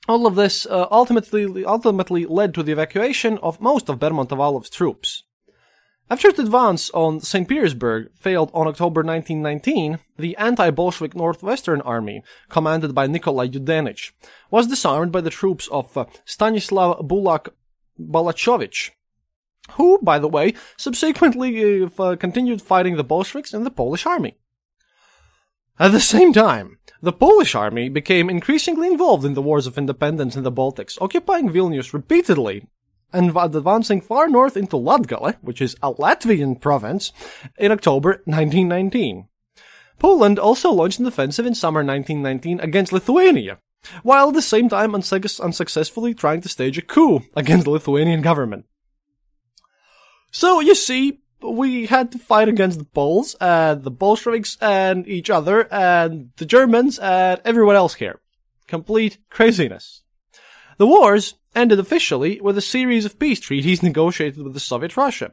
[0.08, 5.24] all of this uh, ultimately ultimately led to the evacuation of most of Bermondt-Avalov's troops.
[6.12, 7.48] After the advance on St.
[7.48, 14.12] Petersburg failed on October 1919, the anti-Bolshevik Northwestern Army, commanded by Nikolai Yudenich,
[14.50, 17.50] was disarmed by the troops of uh, Stanislav Bulak
[18.00, 18.90] Balachovich,
[19.74, 24.36] who, by the way, subsequently uh, continued fighting the Bolsheviks in the Polish army.
[25.82, 30.36] At the same time, the Polish army became increasingly involved in the wars of independence
[30.36, 32.68] in the Baltics, occupying Vilnius repeatedly
[33.14, 37.14] and advancing far north into Latgale, which is a Latvian province,
[37.58, 39.30] in October 1919.
[40.00, 43.60] Poland also launched an offensive in summer 1919 against Lithuania,
[44.04, 48.66] while at the same time unsuccessfully trying to stage a coup against the Lithuanian government.
[50.30, 55.30] So you see, we had to fight against the Poles and the Bolsheviks and each
[55.30, 58.20] other and the Germans and everyone else here.
[58.68, 60.04] Complete craziness.
[60.78, 65.32] The wars ended officially with a series of peace treaties negotiated with the Soviet Russia,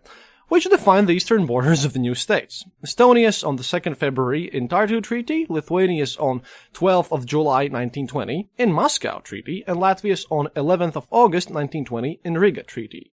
[0.49, 2.65] which defined the eastern borders of the new states.
[2.85, 6.43] Estonia's on the 2nd February in Tartu Treaty, Lithuania's on
[6.73, 12.39] 12th of July 1920 in Moscow Treaty, and Latvia's on 11th of August 1920 in
[12.39, 13.13] Riga Treaty.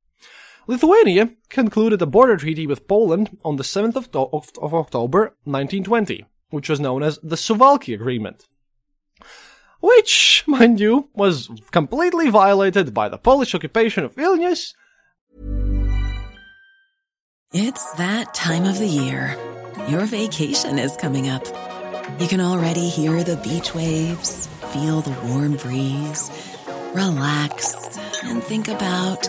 [0.67, 4.09] Lithuania concluded a border treaty with Poland on the 7th of,
[4.63, 8.47] of, October 1920, which was known as the Suwalki Agreement.
[9.81, 14.75] Which, mind you, was completely violated by the Polish occupation of Vilnius.
[17.53, 19.37] It's that time of the year.
[19.89, 21.45] Your vacation is coming up.
[22.21, 26.31] You can already hear the beach waves, feel the warm breeze,
[26.95, 29.29] relax, and think about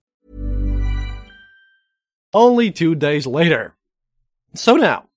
[2.33, 3.75] only two days later.
[4.53, 5.09] So now,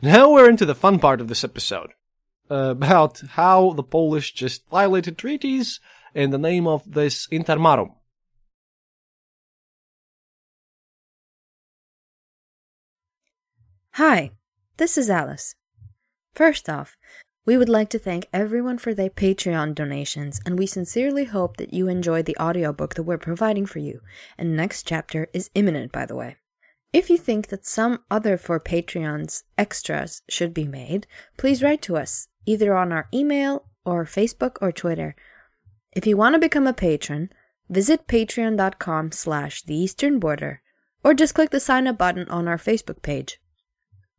[0.00, 1.90] now we're into the fun part of this episode.
[2.48, 5.80] About how the Polish just violated treaties
[6.14, 7.94] in the name of this Intermarium.
[13.94, 14.30] Hi,
[14.76, 15.56] this is Alice.
[16.34, 16.96] First off,
[17.46, 21.72] we would like to thank everyone for their Patreon donations, and we sincerely hope that
[21.72, 24.00] you enjoyed the audiobook that we're providing for you.
[24.36, 26.36] And next chapter is imminent, by the way.
[26.92, 31.06] If you think that some other for Patreons extras should be made,
[31.36, 35.14] please write to us, either on our email or Facebook or Twitter.
[35.92, 37.30] If you want to become a patron,
[37.68, 40.62] visit patreon.com slash the eastern border,
[41.04, 43.40] or just click the sign up button on our Facebook page.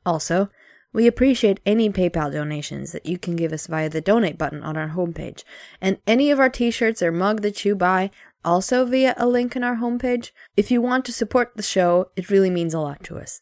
[0.05, 0.49] Also,
[0.93, 4.77] we appreciate any PayPal donations that you can give us via the donate button on
[4.77, 5.43] our homepage.
[5.81, 8.09] And any of our t shirts or mug that you buy,
[8.43, 10.31] also via a link in our homepage.
[10.55, 13.41] If you want to support the show, it really means a lot to us.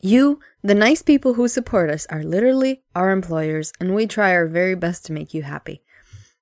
[0.00, 4.46] You, the nice people who support us, are literally our employers, and we try our
[4.46, 5.82] very best to make you happy.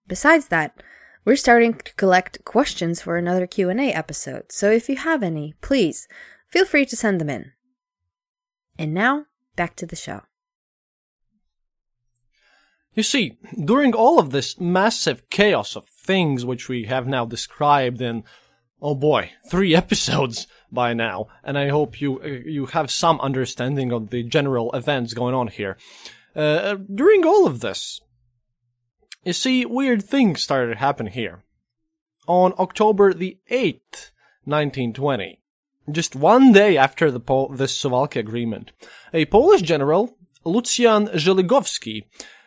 [0.07, 0.83] Besides that,
[1.25, 6.07] we're starting to collect questions for another Q&A episode, so if you have any, please
[6.49, 7.53] feel free to send them in.
[8.79, 10.23] And now, back to the show.
[12.95, 18.01] You see, during all of this massive chaos of things which we have now described
[18.01, 18.25] in,
[18.81, 23.93] oh boy, three episodes by now, and I hope you uh, you have some understanding
[23.93, 25.77] of the general events going on here.
[26.35, 28.01] Uh, during all of this,
[29.25, 31.43] you see, weird things started to happen here.
[32.27, 34.11] On October the 8th,
[34.45, 35.41] 1920,
[35.91, 38.73] just one day after the Pol- this Suwalki agreement,
[39.13, 42.05] a Polish general, Lucjan Żeligowski,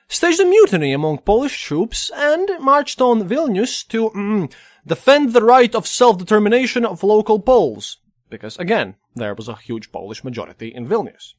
[0.08, 4.52] staged a mutiny among Polish troops and marched on Vilnius to mm,
[4.86, 7.98] defend the right of self-determination of local Poles.
[8.30, 11.34] Because again, there was a huge Polish majority in Vilnius.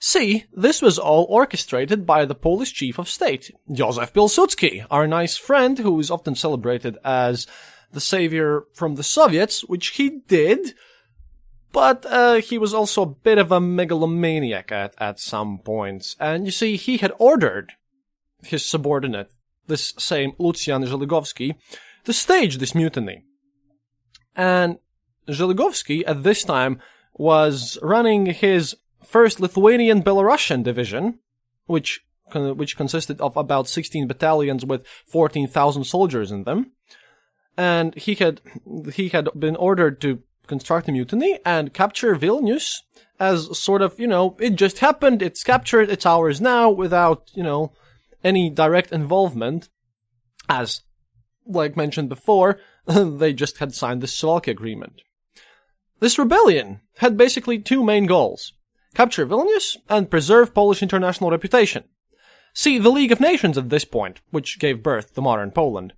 [0.00, 5.36] See, this was all orchestrated by the Polish chief of state, Józef Pilsudski, our nice
[5.36, 7.48] friend who is often celebrated as
[7.92, 10.74] the savior from the Soviets, which he did,
[11.72, 16.16] but uh, he was also a bit of a megalomaniac at, at some points.
[16.18, 17.72] And you see, he had ordered
[18.42, 19.30] his subordinate,
[19.66, 21.56] this same Lucjan Żeligowski,
[22.04, 23.24] to stage this mutiny.
[24.34, 24.78] And
[25.28, 26.80] Żeligowski, at this time,
[27.14, 31.18] was running his First Lithuanian Belarusian Division,
[31.66, 32.00] which
[32.34, 36.72] which consisted of about 16 battalions with 14,000 soldiers in them.
[37.58, 38.40] And he had
[38.94, 42.76] he had been ordered to construct a mutiny and capture Vilnius
[43.20, 47.42] as sort of, you know, it just happened, it's captured, it's ours now without, you
[47.42, 47.72] know,
[48.24, 49.68] any direct involvement
[50.48, 50.82] as
[51.46, 55.02] like mentioned before, they just had signed the Suwalki agreement.
[56.00, 58.52] This rebellion had basically two main goals.
[58.94, 61.84] Capture Vilnius and preserve Polish international reputation.
[62.54, 65.92] See, the League of Nations at this point, which gave birth to modern Poland,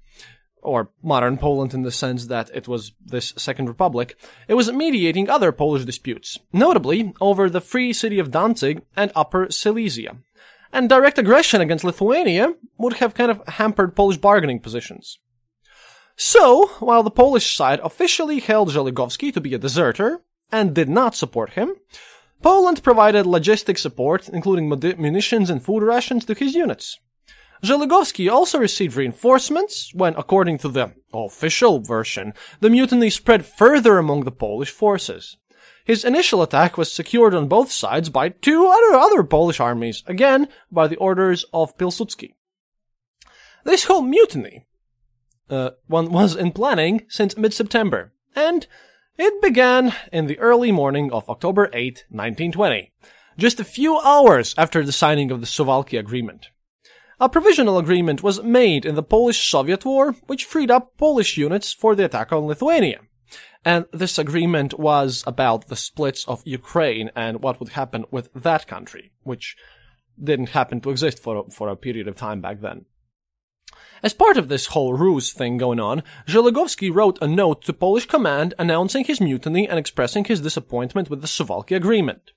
[0.62, 4.16] or modern Poland in the sense that it was this Second Republic,
[4.48, 9.50] it was mediating other Polish disputes, notably over the free city of Danzig and Upper
[9.50, 10.16] Silesia.
[10.72, 15.18] And direct aggression against Lithuania would have kind of hampered Polish bargaining positions.
[16.16, 20.20] So, while the Polish side officially held Żeligowski to be a deserter
[20.52, 21.74] and did not support him,
[22.42, 26.98] Poland provided logistic support, including munitions and food rations to his units.
[27.62, 34.24] Żeligowski also received reinforcements when, according to the official version, the mutiny spread further among
[34.24, 35.36] the Polish forces.
[35.84, 40.48] His initial attack was secured on both sides by two other, other Polish armies, again
[40.70, 42.34] by the orders of Pilsudski.
[43.64, 44.66] This whole mutiny
[45.50, 48.66] uh, one was in planning since mid-September, and
[49.18, 52.92] it began in the early morning of October 8, 1920,
[53.36, 56.48] just a few hours after the signing of the Suwalki Agreement.
[57.22, 61.94] A provisional agreement was made in the Polish-Soviet War, which freed up Polish units for
[61.94, 63.00] the attack on Lithuania.
[63.62, 68.66] And this agreement was about the splits of Ukraine and what would happen with that
[68.66, 69.54] country, which
[70.18, 72.86] didn't happen to exist for a, for a period of time back then.
[74.02, 78.06] As part of this whole ruse thing going on, Żeligowski wrote a note to Polish
[78.06, 82.32] command announcing his mutiny and expressing his disappointment with the Suwalki agreement.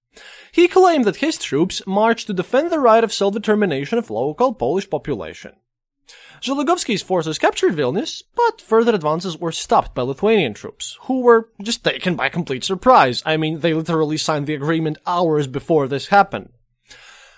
[0.51, 4.89] He claimed that his troops marched to defend the right of self-determination of local Polish
[4.89, 5.53] population.
[6.41, 11.83] Żeligowski's forces captured Vilnius, but further advances were stopped by Lithuanian troops, who were just
[11.83, 13.23] taken by complete surprise.
[13.25, 16.49] I mean, they literally signed the agreement hours before this happened.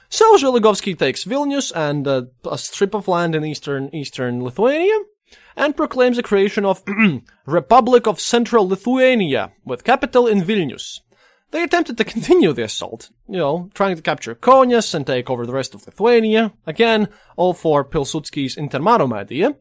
[0.09, 4.97] So Żeligowski takes Vilnius and uh, a strip of land in eastern eastern Lithuania
[5.55, 6.83] and proclaims the creation of
[7.45, 11.01] Republic of Central Lithuania with capital in Vilnius.
[11.55, 15.45] They attempted to continue the assault, you know, trying to capture Kaunas and take over
[15.45, 19.55] the rest of Lithuania, again, all for Pilsudski's Intermarium idea,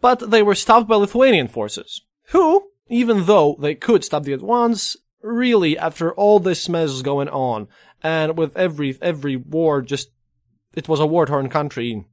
[0.00, 4.96] but they were stopped by Lithuanian forces, who, even though they could stop the advance,
[5.22, 7.68] really, after all this mess going on,
[8.02, 10.10] and with every every war just
[10.74, 12.04] it was a war-torn country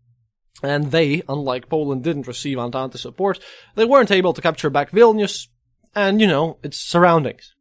[0.62, 3.40] and they, unlike Poland, didn't receive Entente support.
[3.74, 5.48] They weren't able to capture back Vilnius
[5.96, 7.56] and, you know, its surroundings.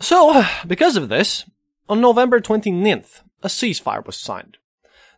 [0.00, 1.44] So, because of this,
[1.88, 4.58] on November 29th, a ceasefire was signed.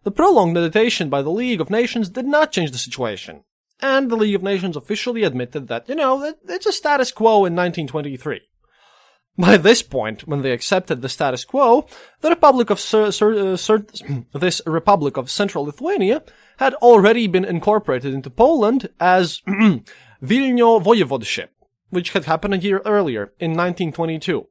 [0.02, 3.42] The prolonged mediation by the League of Nations did not change the situation,
[3.80, 7.56] and the League of Nations officially admitted that, you know, it's a status quo in
[7.56, 8.42] 1923.
[9.38, 11.86] By this point, when they accepted the status quo,
[12.22, 13.86] the Republic of Sur- Sur- uh, Sur-
[14.32, 16.22] this Republic of Central Lithuania
[16.58, 21.48] had already been incorporated into Poland as Vilno Voivodeship,
[21.90, 24.46] which had happened a year earlier in 1922.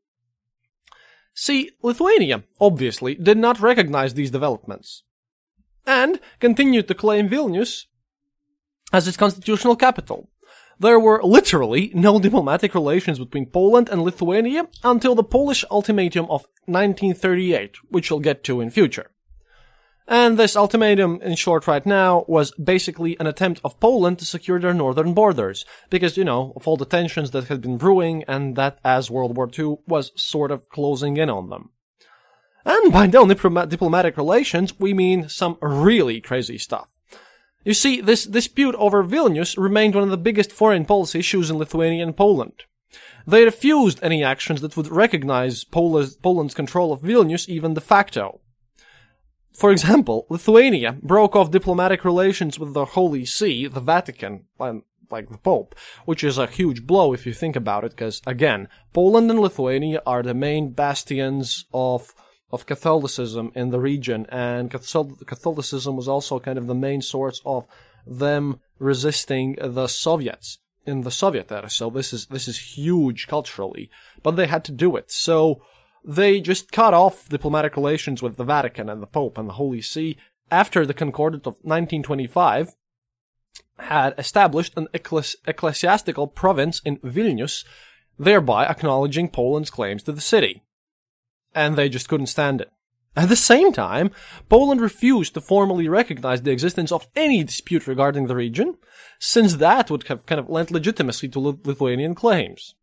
[1.36, 5.04] See, Lithuania, obviously, did not recognize these developments,
[5.86, 7.86] and continued to claim Vilnius
[8.94, 10.30] as its constitutional capital,
[10.80, 16.48] there were literally no diplomatic relations between Poland and Lithuania until the Polish ultimatum of
[16.66, 19.12] 1938, which we'll get to in future.
[20.08, 24.60] And this ultimatum, in short right now, was basically an attempt of Poland to secure
[24.60, 28.56] their northern borders, because, you know, of all the tensions that had been brewing and
[28.56, 31.72] that as World War II was sort of closing in on them.
[32.66, 36.88] And by no diplomatic relations, we mean some really crazy stuff.
[37.64, 41.58] You see, this dispute over Vilnius remained one of the biggest foreign policy issues in
[41.58, 42.64] Lithuania and Poland.
[43.26, 48.42] They refused any actions that would recognize Poland's control of Vilnius even de facto.
[49.56, 55.38] For example, Lithuania broke off diplomatic relations with the Holy See, the Vatican, like the
[55.38, 55.76] Pope,
[56.06, 60.02] which is a huge blow if you think about it, because again, Poland and Lithuania
[60.06, 62.14] are the main bastions of
[62.52, 67.66] of Catholicism in the region, and Catholicism was also kind of the main source of
[68.06, 71.70] them resisting the Soviets in the Soviet era.
[71.70, 73.90] So this is this is huge culturally,
[74.22, 75.12] but they had to do it.
[75.12, 75.62] So
[76.08, 79.82] they just cut off diplomatic relations with the Vatican and the Pope and the Holy
[79.82, 80.18] See
[80.52, 82.76] after the Concordat of 1925
[83.80, 87.66] had established an ecclesiastical province in Vilnius,
[88.18, 90.62] thereby acknowledging Poland's claims to the city.
[91.56, 92.70] and they just couldn't stand it.
[93.16, 94.12] At the same time,
[94.50, 98.76] Poland refused to formally recognize the existence of any dispute regarding the region,
[99.20, 102.76] since that would have kind of lent legitimacy to Lithuanian claims.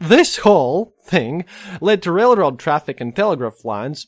[0.00, 1.44] This whole thing
[1.82, 4.06] led to railroad traffic and telegraph lines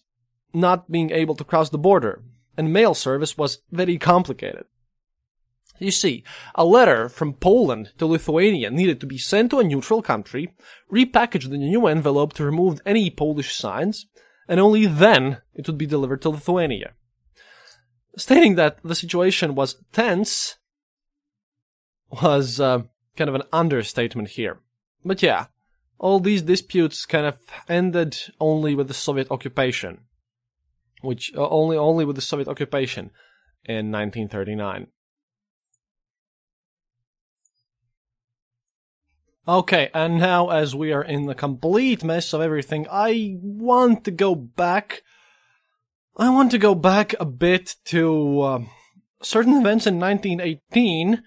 [0.54, 2.24] not being able to cross the border,
[2.56, 4.64] and mail service was very complicated.
[5.78, 6.24] You see,
[6.54, 10.54] a letter from Poland to Lithuania needed to be sent to a neutral country,
[10.90, 14.06] repackaged in a new envelope to remove any Polish signs,
[14.48, 16.92] and only then it would be delivered to Lithuania.
[18.16, 20.56] Stating that the situation was tense
[22.22, 22.82] was uh,
[23.16, 24.60] kind of an understatement here.
[25.04, 25.46] But yeah,
[26.02, 27.38] all these disputes kind of
[27.68, 30.00] ended only with the Soviet occupation,
[31.00, 33.10] which uh, only only with the Soviet occupation
[33.64, 34.88] in 1939.
[39.46, 44.10] Okay, and now as we are in the complete mess of everything, I want to
[44.10, 45.02] go back.
[46.16, 48.58] I want to go back a bit to uh,
[49.22, 51.22] certain events in 1918.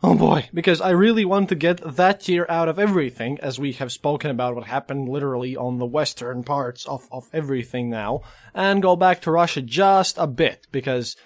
[0.00, 3.72] Oh boy, because I really want to get that year out of everything, as we
[3.72, 8.20] have spoken about what happened literally on the western parts of, of everything now,
[8.54, 11.16] and go back to Russia just a bit, because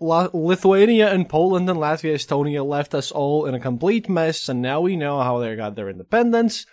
[0.00, 4.80] Lithuania and Poland and Latvia, Estonia left us all in a complete mess, and now
[4.80, 6.64] we know how they got their independence.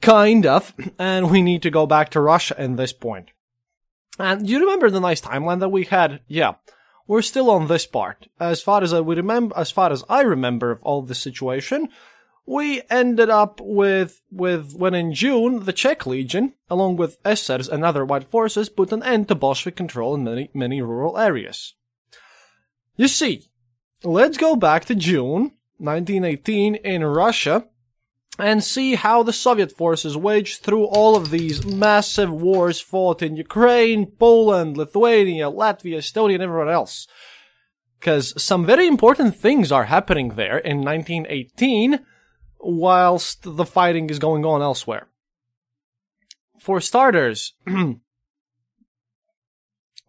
[0.00, 3.30] Kind of, and we need to go back to Russia at this point.
[4.16, 6.20] And you remember the nice timeline that we had?
[6.28, 6.54] Yeah,
[7.08, 8.28] we're still on this part.
[8.38, 11.88] As far as I remember, as far as I remember of all this situation,
[12.46, 17.84] we ended up with, with when in June, the Czech Legion, along with SRs and
[17.84, 21.74] other white forces, put an end to Bolshevik control in many, many rural areas.
[22.96, 23.48] You see,
[24.04, 27.66] let's go back to June 1918 in Russia
[28.38, 33.36] and see how the Soviet forces waged through all of these massive wars fought in
[33.36, 37.08] Ukraine, Poland, Lithuania, Latvia, Estonia, and everyone else.
[37.98, 42.00] Because some very important things are happening there in 1918
[42.60, 45.08] whilst the fighting is going on elsewhere.
[46.60, 47.54] For starters,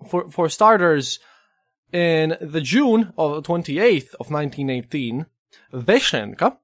[0.07, 1.19] for for starters,
[1.91, 5.25] in the June of 28th of 1918,
[5.73, 6.57] Vesenkha,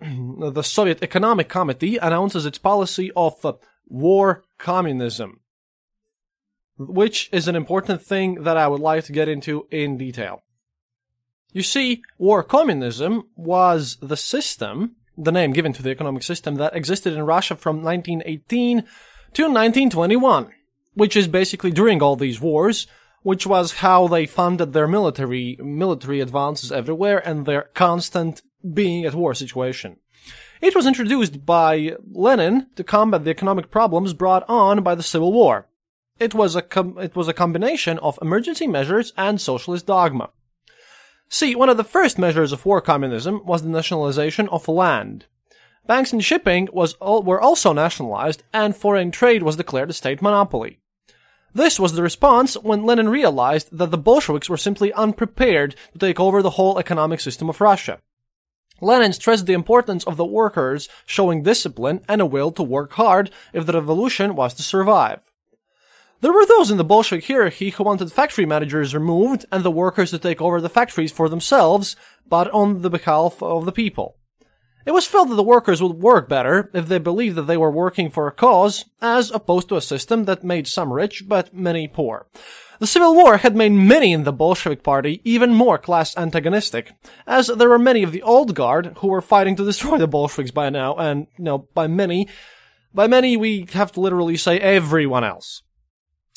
[0.00, 3.54] the Soviet Economic Committee, announces its policy of uh,
[3.88, 5.40] war communism,
[6.78, 10.42] which is an important thing that I would like to get into in detail.
[11.52, 16.76] You see, war communism was the system, the name given to the economic system that
[16.76, 20.52] existed in Russia from 1918 to 1921,
[20.94, 22.86] which is basically during all these wars,
[23.22, 28.42] which was how they funded their military, military advances everywhere and their constant
[28.74, 29.96] being at war situation.
[30.60, 35.32] It was introduced by Lenin to combat the economic problems brought on by the Civil
[35.32, 35.68] War.
[36.18, 40.30] It was a com- it was a combination of emergency measures and socialist dogma.
[41.28, 45.26] See, one of the first measures of war communism was the nationalization of land.
[45.86, 50.80] Banks and shipping was, were also nationalized, and foreign trade was declared a state monopoly.
[51.54, 56.20] This was the response when Lenin realized that the Bolsheviks were simply unprepared to take
[56.20, 58.00] over the whole economic system of Russia.
[58.80, 63.30] Lenin stressed the importance of the workers showing discipline and a will to work hard
[63.52, 65.20] if the revolution was to survive.
[66.20, 70.10] There were those in the Bolshevik hierarchy who wanted factory managers removed and the workers
[70.10, 71.94] to take over the factories for themselves,
[72.28, 74.16] but on the behalf of the people.
[74.84, 77.70] It was felt that the workers would work better if they believed that they were
[77.70, 81.86] working for a cause, as opposed to a system that made some rich but many
[81.86, 82.26] poor.
[82.80, 86.92] The Civil War had made many in the Bolshevik Party even more class antagonistic,
[87.26, 90.52] as there were many of the old guard who were fighting to destroy the Bolsheviks
[90.52, 92.28] by now, and, you know, by many,
[92.94, 95.62] by many we have to literally say everyone else.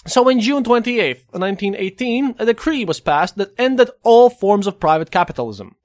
[0.08, 5.12] So in June 28, 1918, a decree was passed that ended all forms of private
[5.12, 5.76] capitalism.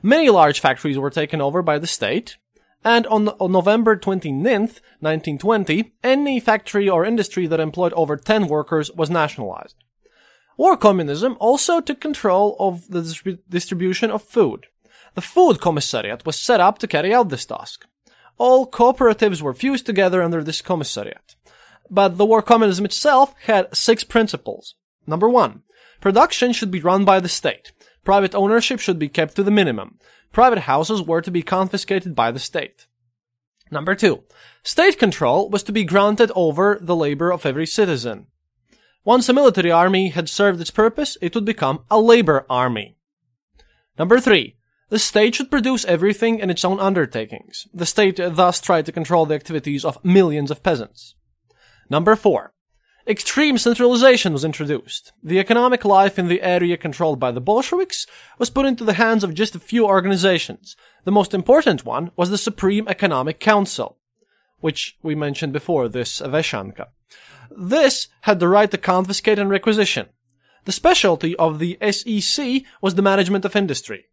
[0.00, 2.36] Many large factories were taken over by the state,
[2.84, 8.92] and on, on November 29th, 1920, any factory or industry that employed over 10 workers
[8.92, 9.74] was nationalized.
[10.56, 14.66] War communism also took control of the distrib- distribution of food.
[15.14, 17.86] The Food Commissariat was set up to carry out this task.
[18.36, 21.36] All cooperatives were fused together under this commissariat.
[21.90, 24.74] But the war communism itself had six principles.
[25.06, 25.62] Number one,
[26.00, 27.72] production should be run by the state.
[28.04, 29.98] Private ownership should be kept to the minimum.
[30.32, 32.86] Private houses were to be confiscated by the state.
[33.70, 34.24] Number two,
[34.62, 38.26] state control was to be granted over the labor of every citizen.
[39.04, 42.96] Once a military army had served its purpose, it would become a labor army.
[43.98, 44.56] Number three,
[44.90, 47.66] The state should produce everything in its own undertakings.
[47.74, 51.14] The state thus tried to control the activities of millions of peasants.
[51.90, 52.52] Number 4.
[53.06, 55.12] Extreme centralization was introduced.
[55.22, 58.06] The economic life in the area controlled by the Bolsheviks
[58.38, 60.76] was put into the hands of just a few organizations.
[61.04, 63.98] The most important one was the Supreme Economic Council,
[64.60, 66.86] which we mentioned before, this Vesenkha.
[67.50, 70.08] This had the right to confiscate and requisition.
[70.64, 74.06] The specialty of the SEC was the management of industry.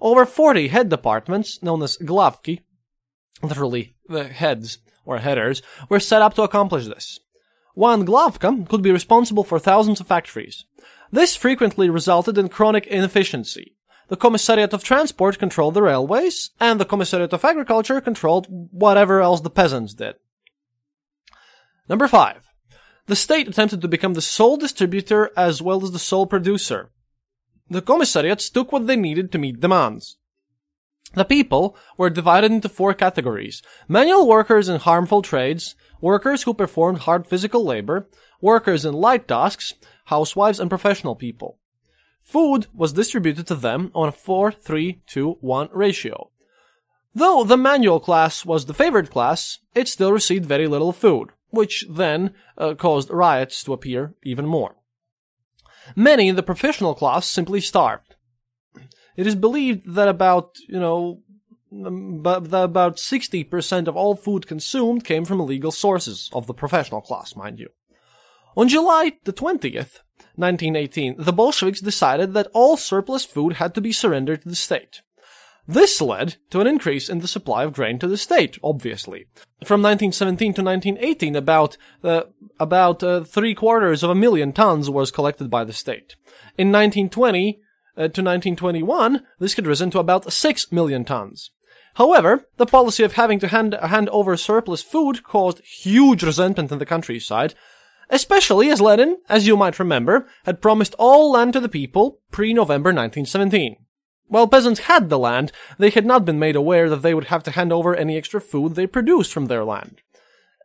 [0.00, 2.60] Over 40 head departments, known as glavki,
[3.42, 7.20] literally the heads or headers, were set up to accomplish this.
[7.74, 10.64] One Glavka could be responsible for thousands of factories.
[11.12, 13.76] This frequently resulted in chronic inefficiency.
[14.08, 19.42] The Commissariat of Transport controlled the railways, and the Commissariat of Agriculture controlled whatever else
[19.42, 20.14] the peasants did.
[21.88, 22.45] Number 5.
[23.06, 26.90] The state attempted to become the sole distributor as well as the sole producer.
[27.70, 30.16] The commissariats took what they needed to meet demands.
[31.14, 37.00] The people were divided into four categories manual workers in harmful trades, workers who performed
[37.00, 38.08] hard physical labor,
[38.40, 39.74] workers in light tasks,
[40.06, 41.58] housewives, and professional people.
[42.22, 46.30] Food was distributed to them on a 4 3 2 1 ratio.
[47.14, 51.84] Though the manual class was the favored class, it still received very little food, which
[51.90, 54.76] then uh, caused riots to appear even more.
[55.94, 58.16] Many in the professional class simply starved.
[59.16, 61.22] It is believed that about, you know,
[61.70, 67.34] but about 60% of all food consumed came from illegal sources, of the professional class,
[67.34, 67.68] mind you.
[68.56, 70.00] On July the 20th,
[70.36, 75.02] 1918, the Bolsheviks decided that all surplus food had to be surrendered to the state.
[75.68, 79.26] This led to an increase in the supply of grain to the state, obviously.
[79.64, 82.22] From 1917 to 1918, about, uh,
[82.60, 86.14] about uh, three quarters of a million tons was collected by the state.
[86.56, 87.60] In 1920
[87.96, 91.50] uh, to 1921, this had risen to about 6 million tons.
[91.94, 96.78] However, the policy of having to hand, hand over surplus food caused huge resentment in
[96.78, 97.54] the countryside,
[98.10, 102.90] especially as Lenin, as you might remember, had promised all land to the people pre-November
[102.90, 103.78] 1917.
[104.28, 107.42] While peasants had the land, they had not been made aware that they would have
[107.44, 110.02] to hand over any extra food they produced from their land.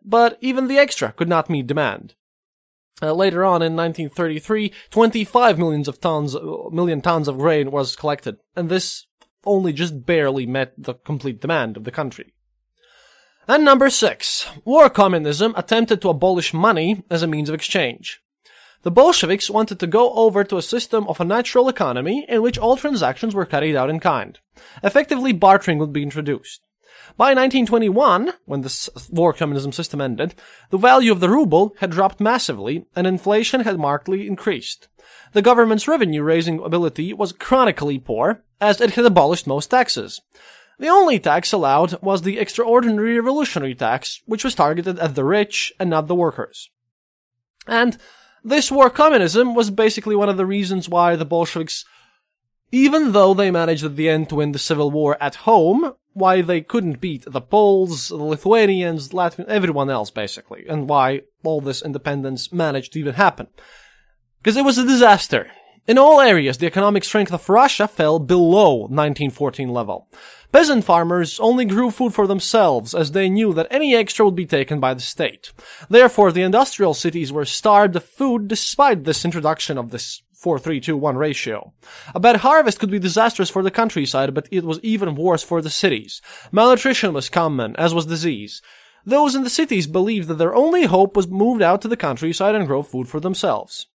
[0.03, 2.15] But even the extra could not meet demand.
[3.01, 6.35] Uh, later on in 1933, 25 millions of tons,
[6.71, 9.07] million tons of grain was collected, and this
[9.45, 12.33] only just barely met the complete demand of the country.
[13.47, 18.21] And number six, war communism attempted to abolish money as a means of exchange.
[18.83, 22.57] The Bolsheviks wanted to go over to a system of a natural economy in which
[22.57, 24.39] all transactions were carried out in kind.
[24.83, 26.61] Effectively, bartering would be introduced.
[27.17, 30.33] By 1921, when the war communism system ended,
[30.71, 34.87] the value of the ruble had dropped massively and inflation had markedly increased.
[35.33, 40.21] The government's revenue raising ability was chronically poor, as it had abolished most taxes.
[40.79, 45.71] The only tax allowed was the extraordinary revolutionary tax, which was targeted at the rich
[45.79, 46.69] and not the workers.
[47.67, 47.97] And
[48.43, 51.85] this war communism was basically one of the reasons why the Bolsheviks,
[52.71, 56.41] even though they managed at the end to win the civil war at home, why
[56.41, 61.81] they couldn't beat the Poles, the Lithuanians, Latvians, everyone else basically, and why all this
[61.81, 63.47] independence managed to even happen.
[64.39, 65.51] Because it was a disaster.
[65.87, 70.07] In all areas, the economic strength of Russia fell below 1914 level.
[70.51, 74.45] Peasant farmers only grew food for themselves as they knew that any extra would be
[74.45, 75.51] taken by the state.
[75.89, 81.73] Therefore, the industrial cities were starved of food despite this introduction of this 4-3-2-1 ratio.
[82.13, 85.61] A bad harvest could be disastrous for the countryside, but it was even worse for
[85.61, 86.21] the cities.
[86.51, 88.61] Malnutrition was common, as was disease.
[89.05, 92.55] Those in the cities believed that their only hope was moved out to the countryside
[92.55, 93.87] and grow food for themselves.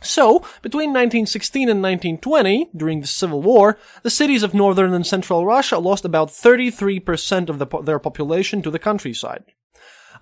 [0.00, 5.44] So, between 1916 and 1920, during the Civil War, the cities of northern and central
[5.44, 9.44] Russia lost about 33% of the, their population to the countryside.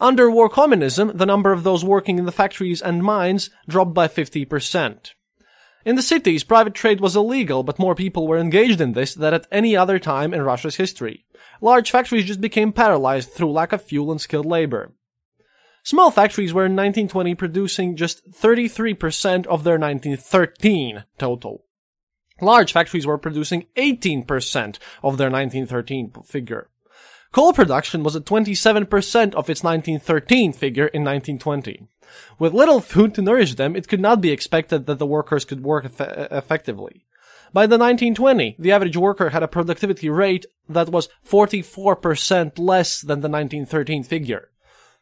[0.01, 4.09] Under war communism, the number of those working in the factories and mines dropped by
[4.09, 5.13] 50%.
[5.85, 9.33] In the cities, private trade was illegal, but more people were engaged in this than
[9.33, 11.25] at any other time in Russia's history.
[11.61, 14.93] Large factories just became paralyzed through lack of fuel and skilled labor.
[15.87, 21.65] Small factories were in 1920 producing just 33% of their 1913 total.
[22.41, 24.27] Large factories were producing 18%
[25.05, 26.71] of their 1913 figure.
[27.31, 31.87] Coal production was at 27% of its 1913 figure in 1920.
[32.37, 35.63] With little food to nourish them, it could not be expected that the workers could
[35.63, 36.01] work eff-
[36.33, 37.07] effectively.
[37.53, 43.21] By the 1920, the average worker had a productivity rate that was 44% less than
[43.21, 44.51] the 1913 figure.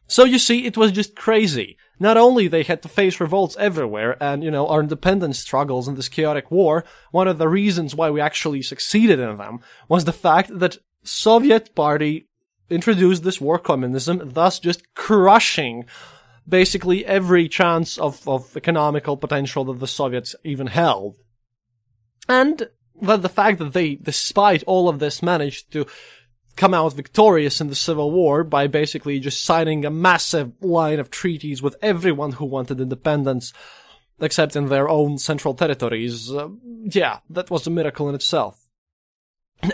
[0.07, 1.77] So you see, it was just crazy.
[1.99, 5.95] Not only they had to face revolts everywhere and, you know, our independence struggles in
[5.95, 10.13] this chaotic war, one of the reasons why we actually succeeded in them was the
[10.13, 12.27] fact that Soviet party
[12.69, 15.85] introduced this war communism, thus just crushing
[16.47, 21.15] basically every chance of, of economical potential that the Soviets even held.
[22.27, 22.69] And
[23.01, 25.85] that the fact that they, despite all of this, managed to
[26.55, 31.09] come out victorious in the Civil War by basically just signing a massive line of
[31.09, 33.53] treaties with everyone who wanted independence,
[34.19, 36.31] except in their own central territories.
[36.31, 36.49] Uh,
[36.83, 38.61] yeah, that was a miracle in itself.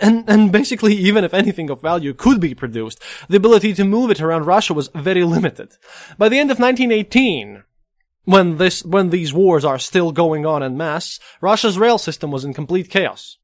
[0.00, 4.10] And, and basically, even if anything of value could be produced, the ability to move
[4.10, 5.72] it around Russia was very limited.
[6.18, 7.64] By the end of 1918,
[8.24, 12.44] when this, when these wars are still going on en masse, Russia's rail system was
[12.44, 13.38] in complete chaos.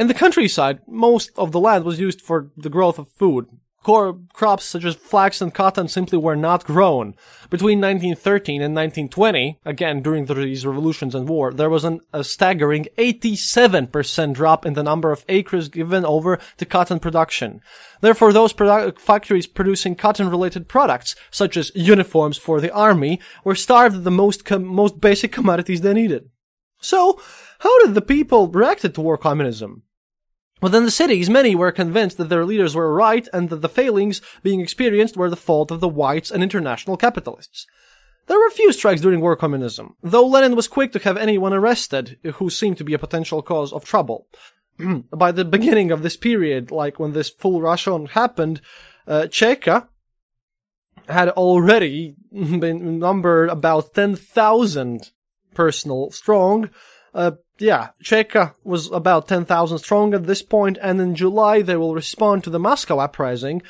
[0.00, 3.48] In the countryside, most of the land was used for the growth of food.
[3.82, 7.14] Core crops such as flax and cotton simply were not grown.
[7.50, 12.86] Between 1913 and 1920, again during these revolutions and war, there was an, a staggering
[12.96, 17.60] 87% drop in the number of acres given over to cotton production.
[18.00, 23.96] Therefore, those produ- factories producing cotton-related products, such as uniforms for the army, were starved
[23.96, 26.30] of the most com- most basic commodities they needed.
[26.80, 27.20] So,
[27.58, 29.82] how did the people react to war communism?
[30.60, 34.20] Within the cities, many were convinced that their leaders were right and that the failings
[34.42, 37.66] being experienced were the fault of the whites and international capitalists.
[38.26, 42.18] There were few strikes during war communism, though Lenin was quick to have anyone arrested
[42.34, 44.28] who seemed to be a potential cause of trouble.
[45.10, 48.60] By the beginning of this period, like when this full Russian happened,
[49.06, 49.88] uh, Cheka
[51.08, 55.10] had already been numbered about 10,000
[55.54, 56.70] personal strong,
[57.14, 61.94] uh, yeah, Cheka was about 10,000 strong at this point, and in July they will
[61.94, 63.62] respond to the Moscow uprising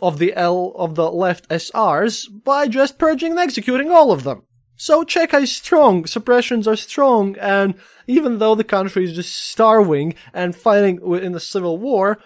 [0.00, 4.42] of the L of the left SRs by just purging and executing all of them.
[4.76, 7.74] So Cheka is strong, suppressions are strong, and
[8.06, 12.18] even though the country is just starving and fighting in the civil war,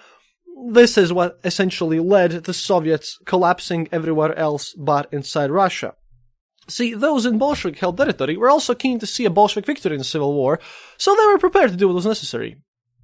[0.73, 5.95] this is what essentially led the Soviets collapsing everywhere else but inside Russia.
[6.71, 9.99] See, those in Bolshevik held territory were also keen to see a Bolshevik victory in
[9.99, 10.61] the Civil War,
[10.97, 12.57] so they were prepared to do what was necessary.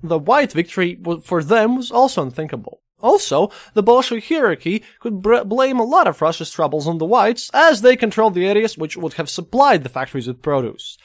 [0.02, 2.82] The white victory for them was also unthinkable.
[3.00, 7.50] Also, the Bolshevik hierarchy could br- blame a lot of Russia's troubles on the whites,
[7.52, 10.96] as they controlled the areas which would have supplied the factories with produce.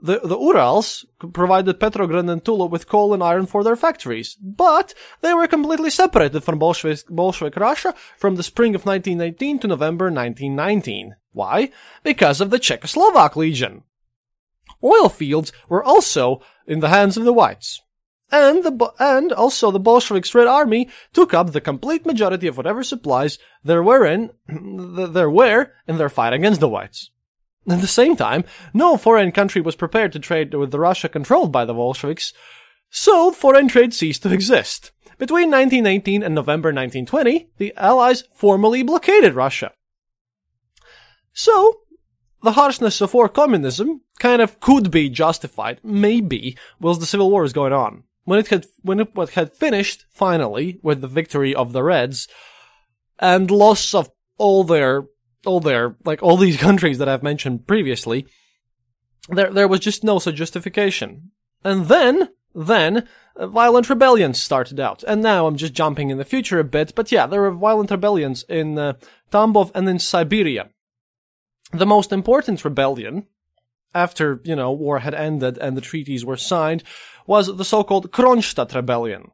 [0.00, 4.94] The, the Urals provided Petrograd and Tula with coal and iron for their factories, but
[5.22, 10.04] they were completely separated from Bolshevik, Bolshevik Russia from the spring of 1918 to November
[10.04, 11.16] 1919.
[11.38, 11.70] Why?
[12.02, 13.84] Because of the Czechoslovak Legion.
[14.82, 17.80] Oil fields were also in the hands of the whites.
[18.32, 22.82] And the, and also the Bolsheviks' Red Army took up the complete majority of whatever
[22.82, 24.32] supplies there were in,
[25.12, 27.12] there were in their fight against the whites.
[27.68, 28.42] At the same time,
[28.74, 32.32] no foreign country was prepared to trade with the Russia controlled by the Bolsheviks,
[32.90, 34.90] so foreign trade ceased to exist.
[35.18, 39.70] Between 1918 and November 1920, the Allies formally blockaded Russia.
[41.38, 41.82] So,
[42.42, 47.44] the harshness of war communism kind of could be justified, maybe, whilst the civil war
[47.44, 48.02] is going on.
[48.24, 52.26] When it had, when it had finished, finally, with the victory of the Reds,
[53.20, 55.06] and loss of all their,
[55.46, 58.26] all their, like all these countries that I've mentioned previously,
[59.28, 61.30] there, there was just no such justification.
[61.62, 65.04] And then, then, uh, violent rebellions started out.
[65.04, 67.92] And now I'm just jumping in the future a bit, but yeah, there were violent
[67.92, 68.94] rebellions in uh,
[69.30, 70.70] Tambov and in Siberia
[71.72, 73.26] the most important rebellion
[73.94, 76.82] after, you know, war had ended and the treaties were signed
[77.26, 79.30] was the so-called Kronstadt Rebellion.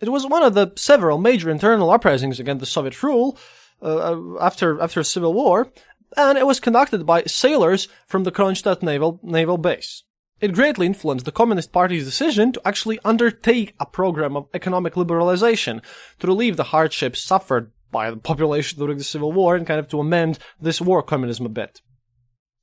[0.00, 3.38] It was one of the several major internal uprisings against the Soviet rule
[3.82, 5.70] uh, uh, after after civil war,
[6.16, 10.04] and it was conducted by sailors from the Kronstadt naval naval base.
[10.40, 15.82] It greatly influenced the Communist Party's decision to actually undertake a program of economic liberalization
[16.18, 19.88] to relieve the hardships suffered by the population during the Civil War and kind of
[19.88, 21.80] to amend this war communism a bit.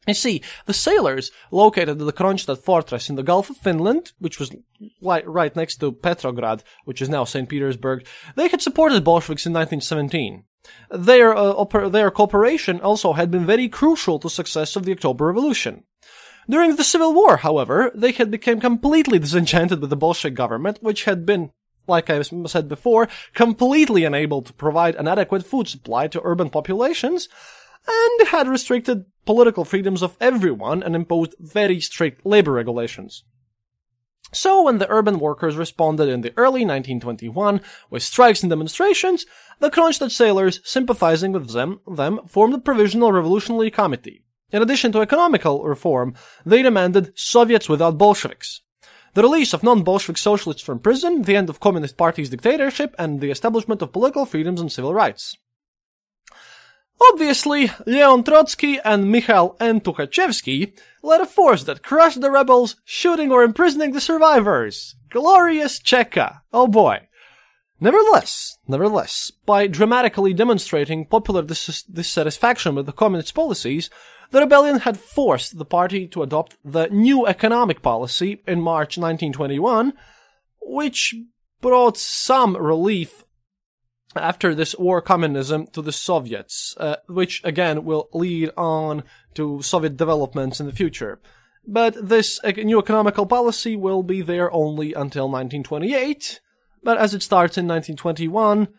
[0.08, 4.40] You see, the sailors located at the Kronstadt fortress in the Gulf of Finland, which
[4.40, 4.56] was
[5.02, 7.50] right next to Petrograd, which is now St.
[7.50, 10.46] Petersburg, they had supported Bolsheviks in 1917.
[10.92, 15.26] Their, uh, oper- their cooperation also had been very crucial to success of the October
[15.26, 15.84] Revolution.
[16.50, 21.04] During the Civil War, however, they had become completely disenchanted with the Bolshevik government, which
[21.04, 21.52] had been
[21.88, 27.30] like I said before, completely unable to provide an adequate food supply to urban populations,
[27.88, 33.24] and had restricted political freedoms of everyone and imposed very strict labor regulations.
[34.34, 39.26] So when the urban workers responded in the early 1921 with strikes and demonstrations,
[39.60, 44.24] the Kronstadt sailors, sympathizing with them, them formed a Provisional Revolutionary Committee.
[44.52, 46.14] In addition to economical reform,
[46.46, 48.62] they demanded Soviets without Bolsheviks.
[49.18, 53.32] The release of non-Bolshevik socialists from prison, the end of Communist Party's dictatorship, and the
[53.32, 55.36] establishment of political freedoms and civil rights.
[57.02, 59.82] Obviously, Leon Trotsky and Mikhail N.
[59.82, 64.96] Tukhachevsky led a force that crushed the rebels, shooting or imprisoning the survivors.
[65.10, 66.42] Glorious Cheka!
[66.54, 67.08] Oh boy.
[67.80, 73.90] Nevertheless, nevertheless, by dramatically demonstrating popular dis- dissatisfaction with the communist policies,
[74.32, 79.94] the rebellion had forced the party to adopt the new economic policy in March 1921,
[80.62, 81.16] which
[81.62, 83.24] brought some relief
[84.16, 89.04] after this war communism to the Soviets, uh, which again will lead on
[89.36, 91.20] to Soviet developments in the future.
[91.66, 96.40] But this new economical policy will be there only until 1928,
[96.82, 98.70] but as it starts in 1921,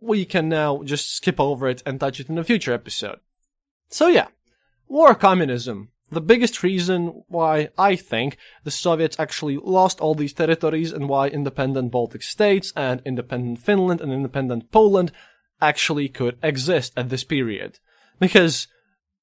[0.00, 3.20] we can now just skip over it and touch it in a future episode.
[3.88, 4.28] So yeah,
[4.92, 5.88] war communism.
[6.10, 11.28] The biggest reason why I think the Soviets actually lost all these territories and why
[11.28, 15.10] independent Baltic states and independent Finland and independent Poland
[15.62, 17.78] actually could exist at this period.
[18.20, 18.68] Because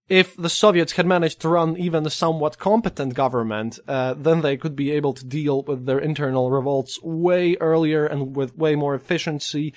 [0.07, 4.57] if the Soviets had managed to run even a somewhat competent government, uh, then they
[4.57, 8.95] could be able to deal with their internal revolts way earlier and with way more
[8.95, 9.75] efficiency.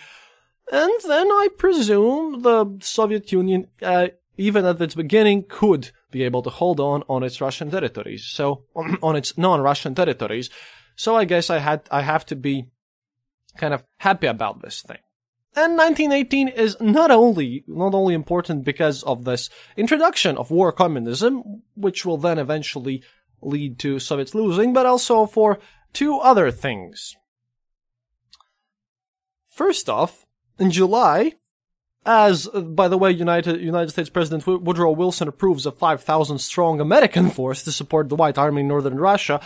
[0.73, 4.09] And then I presume the Soviet Union, uh,
[4.43, 8.25] even at its beginning, could be able to hold on on its Russian territories.
[8.27, 8.65] So,
[9.03, 10.51] on its non-Russian territories.
[10.97, 12.67] So I guess I had, I have to be
[13.57, 14.99] kind of happy about this thing.
[15.55, 21.63] And 1918 is not only, not only important because of this introduction of war communism,
[21.75, 23.03] which will then eventually
[23.43, 25.59] lead to Soviets losing, but also for
[25.93, 27.15] two other things.
[29.49, 30.25] First off,
[30.59, 31.35] in July,
[32.05, 37.31] as, by the way, United, United States President Woodrow Wilson approves a 5,000 strong American
[37.39, 39.41] force to support the White Army in northern Russia,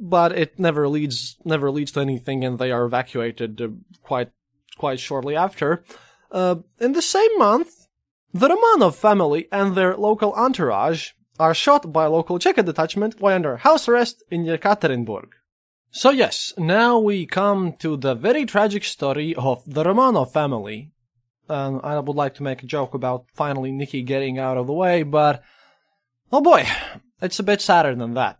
[0.00, 3.68] but it never leads, never leads to anything and they are evacuated uh,
[4.02, 4.30] quite
[4.78, 5.82] quite shortly after.
[6.30, 7.88] Uh, in the same month,
[8.32, 13.34] the Romanov family and their local entourage are shot by a local Cheka detachment while
[13.34, 15.30] under house arrest in Yekaterinburg.
[15.90, 20.92] So yes, now we come to the very tragic story of the Romanov family.
[21.48, 24.72] Um, I would like to make a joke about finally Nikki getting out of the
[24.72, 25.42] way, but
[26.32, 26.66] oh boy,
[27.22, 28.38] it's a bit sadder than that.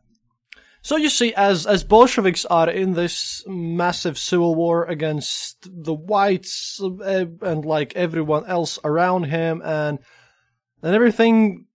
[0.82, 6.80] So you see, as as Bolsheviks are in this massive civil war against the whites
[6.82, 9.98] uh, and like everyone else around him, and
[10.82, 11.66] and everything.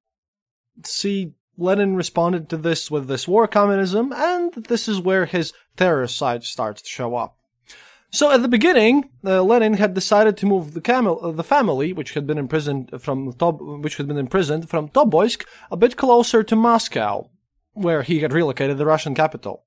[0.84, 6.18] See, Lenin responded to this with this war communism, and this is where his terrorist
[6.18, 7.38] side starts to show up.
[8.14, 11.93] So at the beginning, uh, Lenin had decided to move the, camel, uh, the family,
[11.93, 16.43] which had been imprisoned from Tob, which had been imprisoned from Tobolsk, a bit closer
[16.43, 17.32] to Moscow,
[17.72, 19.64] where he had relocated the Russian capital.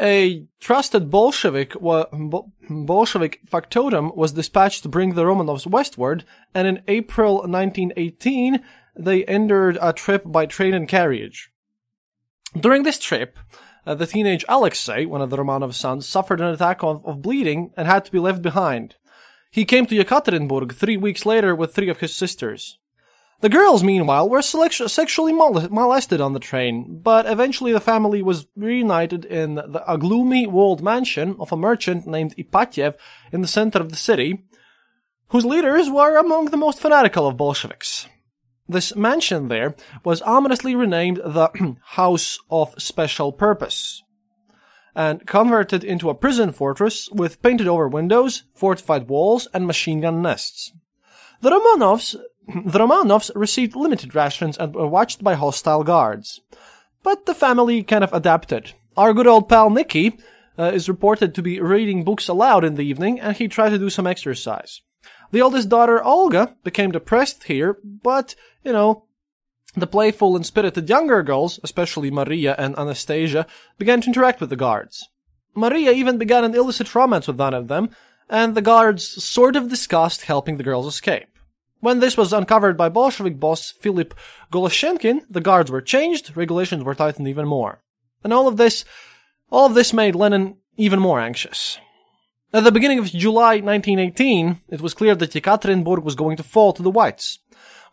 [0.00, 1.74] A trusted Bolshevik,
[2.70, 8.64] Bolshevik factotum was dispatched to bring the Romanovs westward, and in April 1918,
[8.96, 11.50] they entered a trip by train and carriage.
[12.58, 13.36] During this trip,
[13.86, 17.72] uh, the teenage Alexei, one of the Romanov sons, suffered an attack of, of bleeding
[17.76, 18.96] and had to be left behind.
[19.50, 22.78] He came to Yekaterinburg three weeks later with three of his sisters.
[23.40, 29.24] The girls, meanwhile, were sexually molested on the train, but eventually the family was reunited
[29.26, 32.94] in the, a gloomy walled mansion of a merchant named Ipatyev
[33.32, 34.44] in the center of the city,
[35.28, 38.06] whose leaders were among the most fanatical of Bolsheviks.
[38.68, 44.02] This mansion there was ominously renamed the House of Special Purpose
[44.94, 50.22] and converted into a prison fortress with painted over windows, fortified walls, and machine gun
[50.22, 50.72] nests.
[51.40, 52.16] The Romanovs
[52.48, 56.40] the Romanovs received limited rations and were watched by hostile guards.
[57.02, 58.72] But the family kind of adapted.
[58.96, 60.18] Our good old pal Nicky
[60.58, 63.78] uh, is reported to be reading books aloud in the evening, and he tried to
[63.78, 64.80] do some exercise.
[65.32, 69.04] The oldest daughter, Olga, became depressed here, but, you know,
[69.76, 73.46] the playful and spirited younger girls, especially Maria and Anastasia,
[73.78, 75.08] began to interact with the guards.
[75.54, 77.90] Maria even began an illicit romance with one of them,
[78.28, 81.28] and the guards sort of discussed helping the girls escape.
[81.80, 84.14] When this was uncovered by Bolshevik boss Philip
[84.50, 87.82] Goloshenkin, the guards were changed, regulations were tightened even more.
[88.22, 88.84] And all of this,
[89.50, 91.78] all of this made Lenin even more anxious.
[92.54, 96.72] At the beginning of July 1918, it was clear that Yekaterinburg was going to fall
[96.72, 97.40] to the Whites.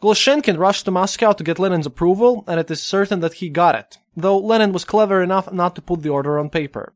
[0.03, 3.73] Golshenkin rushed to Moscow to get Lenin's approval, and it is certain that he got
[3.73, 6.93] it, though Lenin was clever enough not to put the order on paper.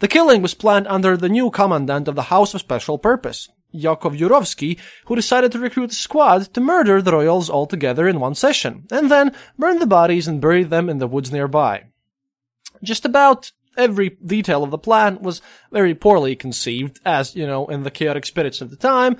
[0.00, 4.12] The killing was planned under the new commandant of the House of Special Purpose, Yakov
[4.12, 8.34] Yurovsky, who decided to recruit a squad to murder the royals all together in one
[8.34, 11.84] session, and then burn the bodies and bury them in the woods nearby.
[12.82, 17.82] Just about every detail of the plan was very poorly conceived, as, you know, in
[17.82, 19.16] the chaotic spirits of the time,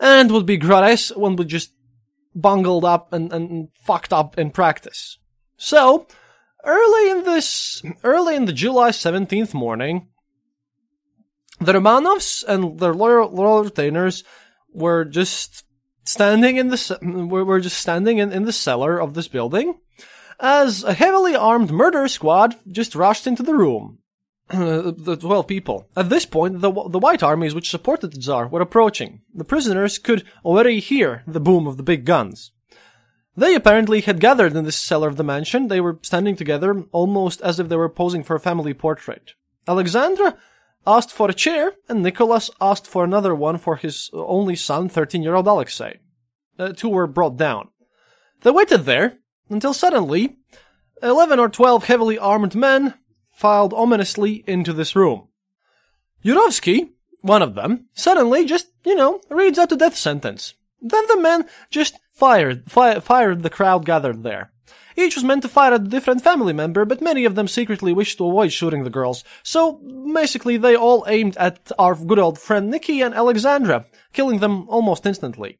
[0.00, 1.72] and would be gratis when we just
[2.34, 5.18] bungled up and, and fucked up in practice.
[5.56, 6.06] So,
[6.64, 10.08] early in this, early in the July 17th morning,
[11.60, 14.24] the Romanovs and their loyal, loyal retainers
[14.72, 15.64] were just
[16.04, 16.98] standing in the,
[17.30, 19.78] were just standing in, in the cellar of this building,
[20.40, 23.98] as a heavily armed murder squad just rushed into the room.
[24.48, 25.88] the 12 people.
[25.96, 29.20] At this point, the, the white armies which supported the Tsar were approaching.
[29.32, 32.50] The prisoners could already hear the boom of the big guns.
[33.36, 35.68] They apparently had gathered in the cellar of the mansion.
[35.68, 39.34] They were standing together, almost as if they were posing for a family portrait.
[39.68, 40.36] Alexandra
[40.84, 45.46] asked for a chair, and Nicholas asked for another one for his only son, 13-year-old
[45.46, 46.00] Alexei.
[46.56, 47.68] The two were brought down.
[48.42, 49.18] They waited there,
[49.50, 50.36] until suddenly,
[51.02, 52.94] 11 or 12 heavily armed men
[53.34, 55.28] filed ominously into this room.
[56.24, 56.90] Yurovsky,
[57.22, 60.54] one of them, suddenly just, you know, reads out the death sentence.
[60.80, 64.52] Then the men just fired, fi- fired the crowd gathered there.
[64.96, 67.92] Each was meant to fire at a different family member, but many of them secretly
[67.92, 69.24] wished to avoid shooting the girls.
[69.42, 69.80] So,
[70.12, 75.06] basically, they all aimed at our good old friend Nikki and Alexandra, killing them almost
[75.06, 75.58] instantly.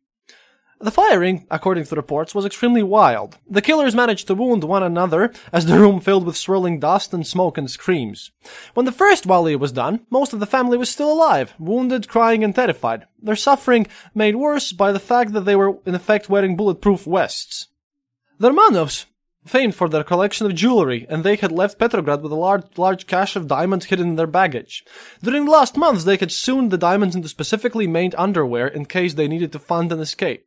[0.83, 3.37] The firing, according to reports, was extremely wild.
[3.47, 7.27] The killers managed to wound one another as the room filled with swirling dust and
[7.27, 8.31] smoke and screams.
[8.73, 12.43] When the first volley was done, most of the family was still alive, wounded, crying,
[12.43, 13.07] and terrified.
[13.23, 17.69] Their suffering made worse by the fact that they were in effect wearing bulletproof vests.
[18.39, 19.05] The Romanovs,
[19.45, 23.07] famed for their collection of jewelry, and they had left Petrograd with a large, large
[23.07, 24.85] cache of diamonds hidden in their baggage.
[25.23, 29.13] During the last months, they had sewn the diamonds into specifically made underwear in case
[29.13, 30.47] they needed to fund an escape.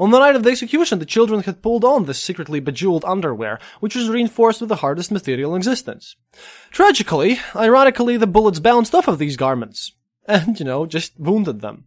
[0.00, 3.58] On the night of the execution, the children had pulled on this secretly bejeweled underwear,
[3.80, 6.14] which was reinforced with the hardest material in existence.
[6.70, 9.92] Tragically, ironically, the bullets bounced off of these garments,
[10.26, 11.84] and, you know, just wounded them.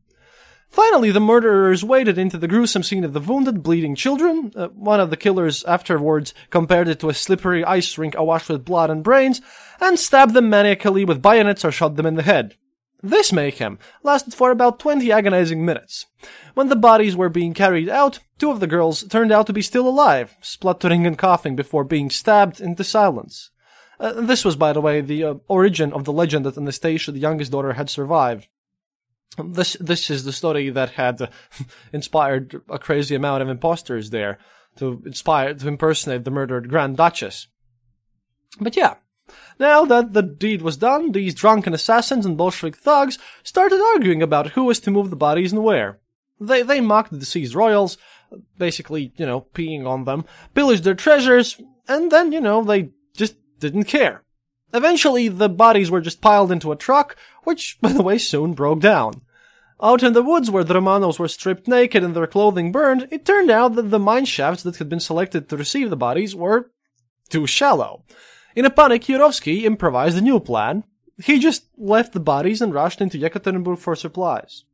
[0.67, 4.53] Finally, the murderers waded into the gruesome scene of the wounded, bleeding children.
[4.55, 8.63] Uh, one of the killers afterwards compared it to a slippery ice rink awash with
[8.63, 9.41] blood and brains,
[9.81, 12.55] and stabbed them maniacally with bayonets or shot them in the head.
[13.03, 16.05] This mayhem lasted for about 20 agonizing minutes.
[16.53, 19.61] When the bodies were being carried out, two of the girls turned out to be
[19.61, 23.49] still alive, spluttering and coughing before being stabbed into silence.
[23.99, 27.19] Uh, this was, by the way, the uh, origin of the legend that Anastasia, the
[27.19, 28.47] youngest daughter, had survived.
[29.37, 31.27] This this is the story that had uh,
[31.93, 34.39] inspired a crazy amount of imposters there
[34.77, 37.47] to inspire to impersonate the murdered Grand Duchess.
[38.59, 38.95] But yeah,
[39.59, 44.51] now that the deed was done, these drunken assassins and Bolshevik thugs started arguing about
[44.51, 45.99] who was to move the bodies and where.
[46.39, 47.97] They, they mocked the deceased royals,
[48.57, 53.35] basically, you know, peeing on them, pillaged their treasures, and then, you know, they just
[53.59, 54.23] didn't care.
[54.73, 58.79] Eventually, the bodies were just piled into a truck, which, by the way, soon broke
[58.79, 59.21] down.
[59.83, 63.25] Out in the woods where the Romanovs were stripped naked and their clothing burned, it
[63.25, 66.69] turned out that the mine shafts that had been selected to receive the bodies were
[67.29, 68.03] too shallow.
[68.55, 70.83] In a panic, Yurovsky improvised a new plan.
[71.23, 74.65] He just left the bodies and rushed into Yekaterinburg for supplies.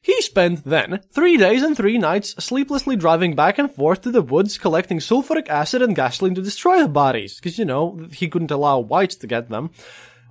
[0.00, 4.22] He spent then three days and three nights sleeplessly driving back and forth to the
[4.22, 8.52] woods collecting sulfuric acid and gasoline to destroy the bodies, because, you know, he couldn't
[8.52, 9.70] allow whites to get them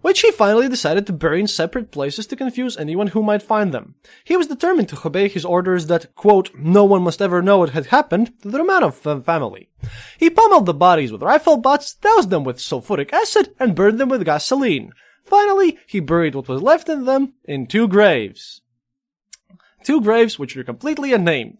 [0.02, 3.74] which he finally decided to bury in separate places to confuse anyone who might find
[3.74, 3.95] them.
[4.24, 7.72] He was determined to obey his orders that, quote, no one must ever know what
[7.72, 9.70] had happened to the Romanov family.
[10.18, 14.10] He pummeled the bodies with rifle butts, doused them with sulfuric acid, and burned them
[14.10, 14.91] with gasoline.
[15.24, 18.62] Finally, he buried what was left in them in two graves.
[19.84, 21.60] Two graves which were completely unnamed.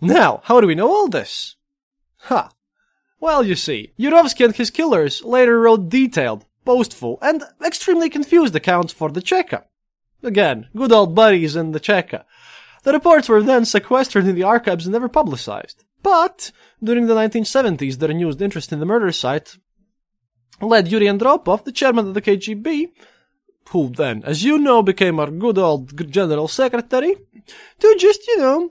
[0.00, 1.56] Now, how do we know all this?
[2.22, 2.42] Ha.
[2.42, 2.48] Huh.
[3.18, 8.92] Well, you see, Yurovsky and his killers later wrote detailed, boastful, and extremely confused accounts
[8.92, 9.64] for the Cheka.
[10.22, 12.24] Again, good old buddies in the Cheka.
[12.82, 15.84] The reports were then sequestered in the archives and never publicized.
[16.02, 16.52] But,
[16.82, 19.56] during the 1970s, the renewed interest in the murder site
[20.60, 22.90] led Yuri Andropov, the chairman of the KGB,
[23.70, 27.16] who then, as you know, became our good old general secretary,
[27.80, 28.70] to just, you know,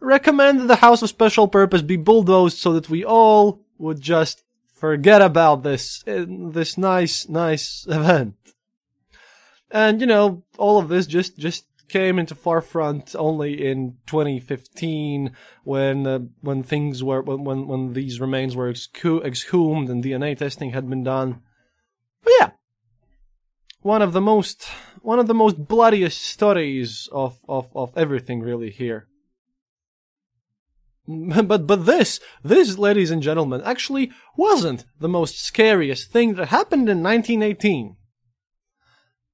[0.00, 4.44] recommend that the House of Special Purpose be bulldozed so that we all would just
[4.82, 8.34] forget about this this nice nice event.
[9.70, 16.06] And you know, all of this just just came into forefront only in 2015 when
[16.06, 20.90] uh, when things were when, when when these remains were exhumed and DNA testing had
[20.90, 21.42] been done.
[22.24, 22.50] But yeah,
[23.82, 24.66] one of the most
[25.00, 29.06] one of the most bloodiest stories of of of everything really here.
[31.06, 36.88] But but this this ladies and gentlemen actually wasn't the most scariest thing that happened
[36.88, 37.96] in 1918.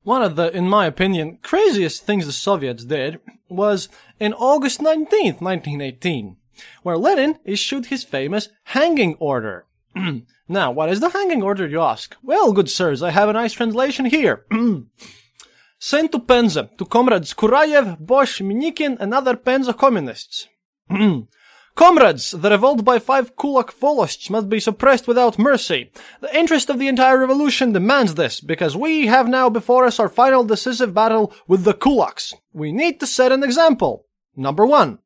[0.02, 5.42] One of the, in my opinion, craziest things the Soviets did was in August 19th,
[5.42, 6.36] 1918,
[6.82, 9.66] where Lenin issued his famous hanging order.
[10.48, 12.16] now, what is the hanging order, you ask?
[12.22, 14.46] Well, good sirs, I have a nice translation here.
[15.78, 20.48] Sent to Penza, to comrades Kurayev, Bosch, Minikin, and other Penza communists.
[21.78, 25.92] Comrades, the revolt by five kulak volosts must be suppressed without mercy.
[26.20, 30.08] The interest of the entire revolution demands this, because we have now before us our
[30.08, 32.34] final decisive battle with the kulaks.
[32.52, 34.06] We need to set an example.
[34.34, 34.98] Number one.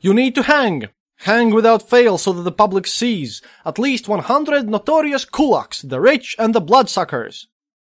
[0.00, 0.84] You need to hang.
[1.22, 6.36] Hang without fail so that the public sees at least 100 notorious kulaks, the rich
[6.38, 7.48] and the bloodsuckers.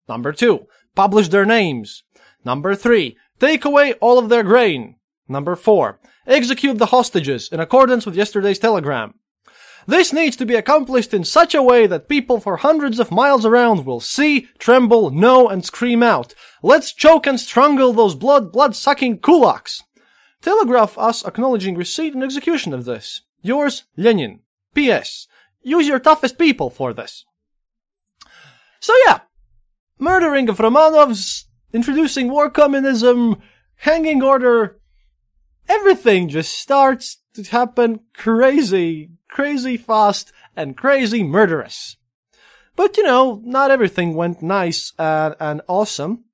[0.08, 0.68] Number two.
[0.94, 2.04] Publish their names.
[2.44, 3.16] Number three.
[3.40, 4.94] Take away all of their grain.
[5.28, 6.00] Number four.
[6.26, 9.14] Execute the hostages in accordance with yesterday's telegram.
[9.88, 13.44] This needs to be accomplished in such a way that people for hundreds of miles
[13.44, 19.20] around will see, tremble, know, and scream out, Let's choke and strangle those blood, blood-sucking
[19.20, 19.82] kulaks!
[20.42, 23.22] Telegraph us acknowledging receipt and execution of this.
[23.40, 24.40] Yours, Lenin.
[24.74, 25.28] P.S.
[25.62, 27.24] Use your toughest people for this.
[28.80, 29.20] So yeah,
[30.00, 33.40] murdering of Romanovs, introducing war communism,
[33.76, 34.80] hanging order,
[35.68, 41.96] everything just starts to happen crazy, crazy fast, and crazy murderous.
[42.74, 46.24] But you know, not everything went nice and, and awesome.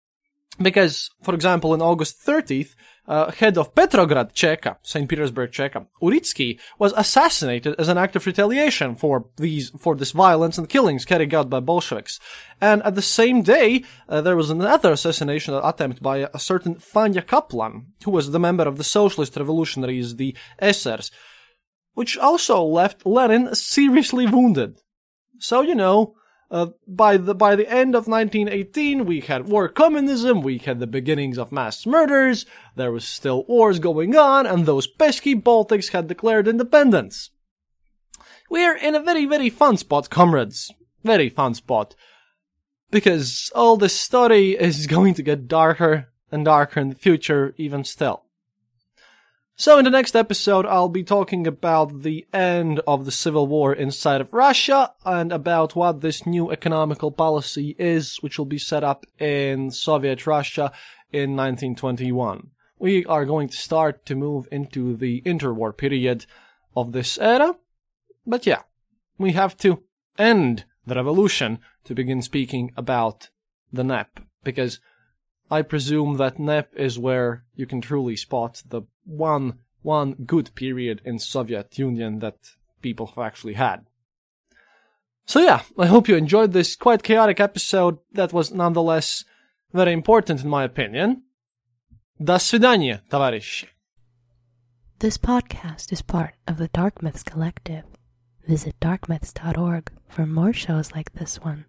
[0.61, 2.75] Because, for example, on August 30th,
[3.13, 5.07] uh, head of Petrograd Cheka, St.
[5.07, 10.57] Petersburg Cheka, Uritsky, was assassinated as an act of retaliation for these, for this violence
[10.57, 12.19] and killings carried out by Bolsheviks.
[12.59, 17.27] And at the same day, uh, there was another assassination attempt by a, certain Fanya
[17.27, 21.11] Kaplan, who was the member of the Socialist Revolutionaries, the SRs,
[21.93, 24.79] which also left Lenin seriously wounded.
[25.39, 26.15] So, you know,
[26.53, 30.87] uh, by the by the end of 1918, we had war communism, we had the
[30.87, 32.45] beginnings of mass murders,
[32.77, 37.31] there was still wars going on, and those pesky Baltics had declared independence.
[38.51, 40.71] We're in a very, very fun spot, comrades.
[41.03, 41.97] Very fun spot.
[42.91, 47.83] Because all this story is going to get darker and darker in the future, even
[47.83, 48.25] still.
[49.55, 53.73] So in the next episode, I'll be talking about the end of the civil war
[53.73, 58.83] inside of Russia and about what this new economical policy is, which will be set
[58.83, 60.73] up in Soviet Russia
[61.13, 62.51] in 1921.
[62.79, 66.27] We are going to start to move into the interwar period
[66.75, 67.55] of this era.
[68.27, 68.63] But yeah,
[69.19, 69.83] we have to
[70.19, 73.29] end the revolution to begin speaking about
[73.73, 74.81] the NEP, because
[75.52, 81.02] I presume that NEP is where you can truly spot the one one good period
[81.06, 82.36] in Soviet Union that
[82.82, 83.86] people have actually had.
[85.26, 89.24] So yeah, I hope you enjoyed this quite chaotic episode that was nonetheless
[89.74, 91.24] very important in my opinion.
[92.20, 93.68] До свидания, товарищи.
[95.00, 97.84] This podcast is part of the Dark Myths Collective.
[98.48, 101.66] Visit darkmyths.org for more shows like this one.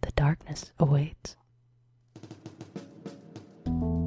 [0.00, 1.36] The darkness awaits.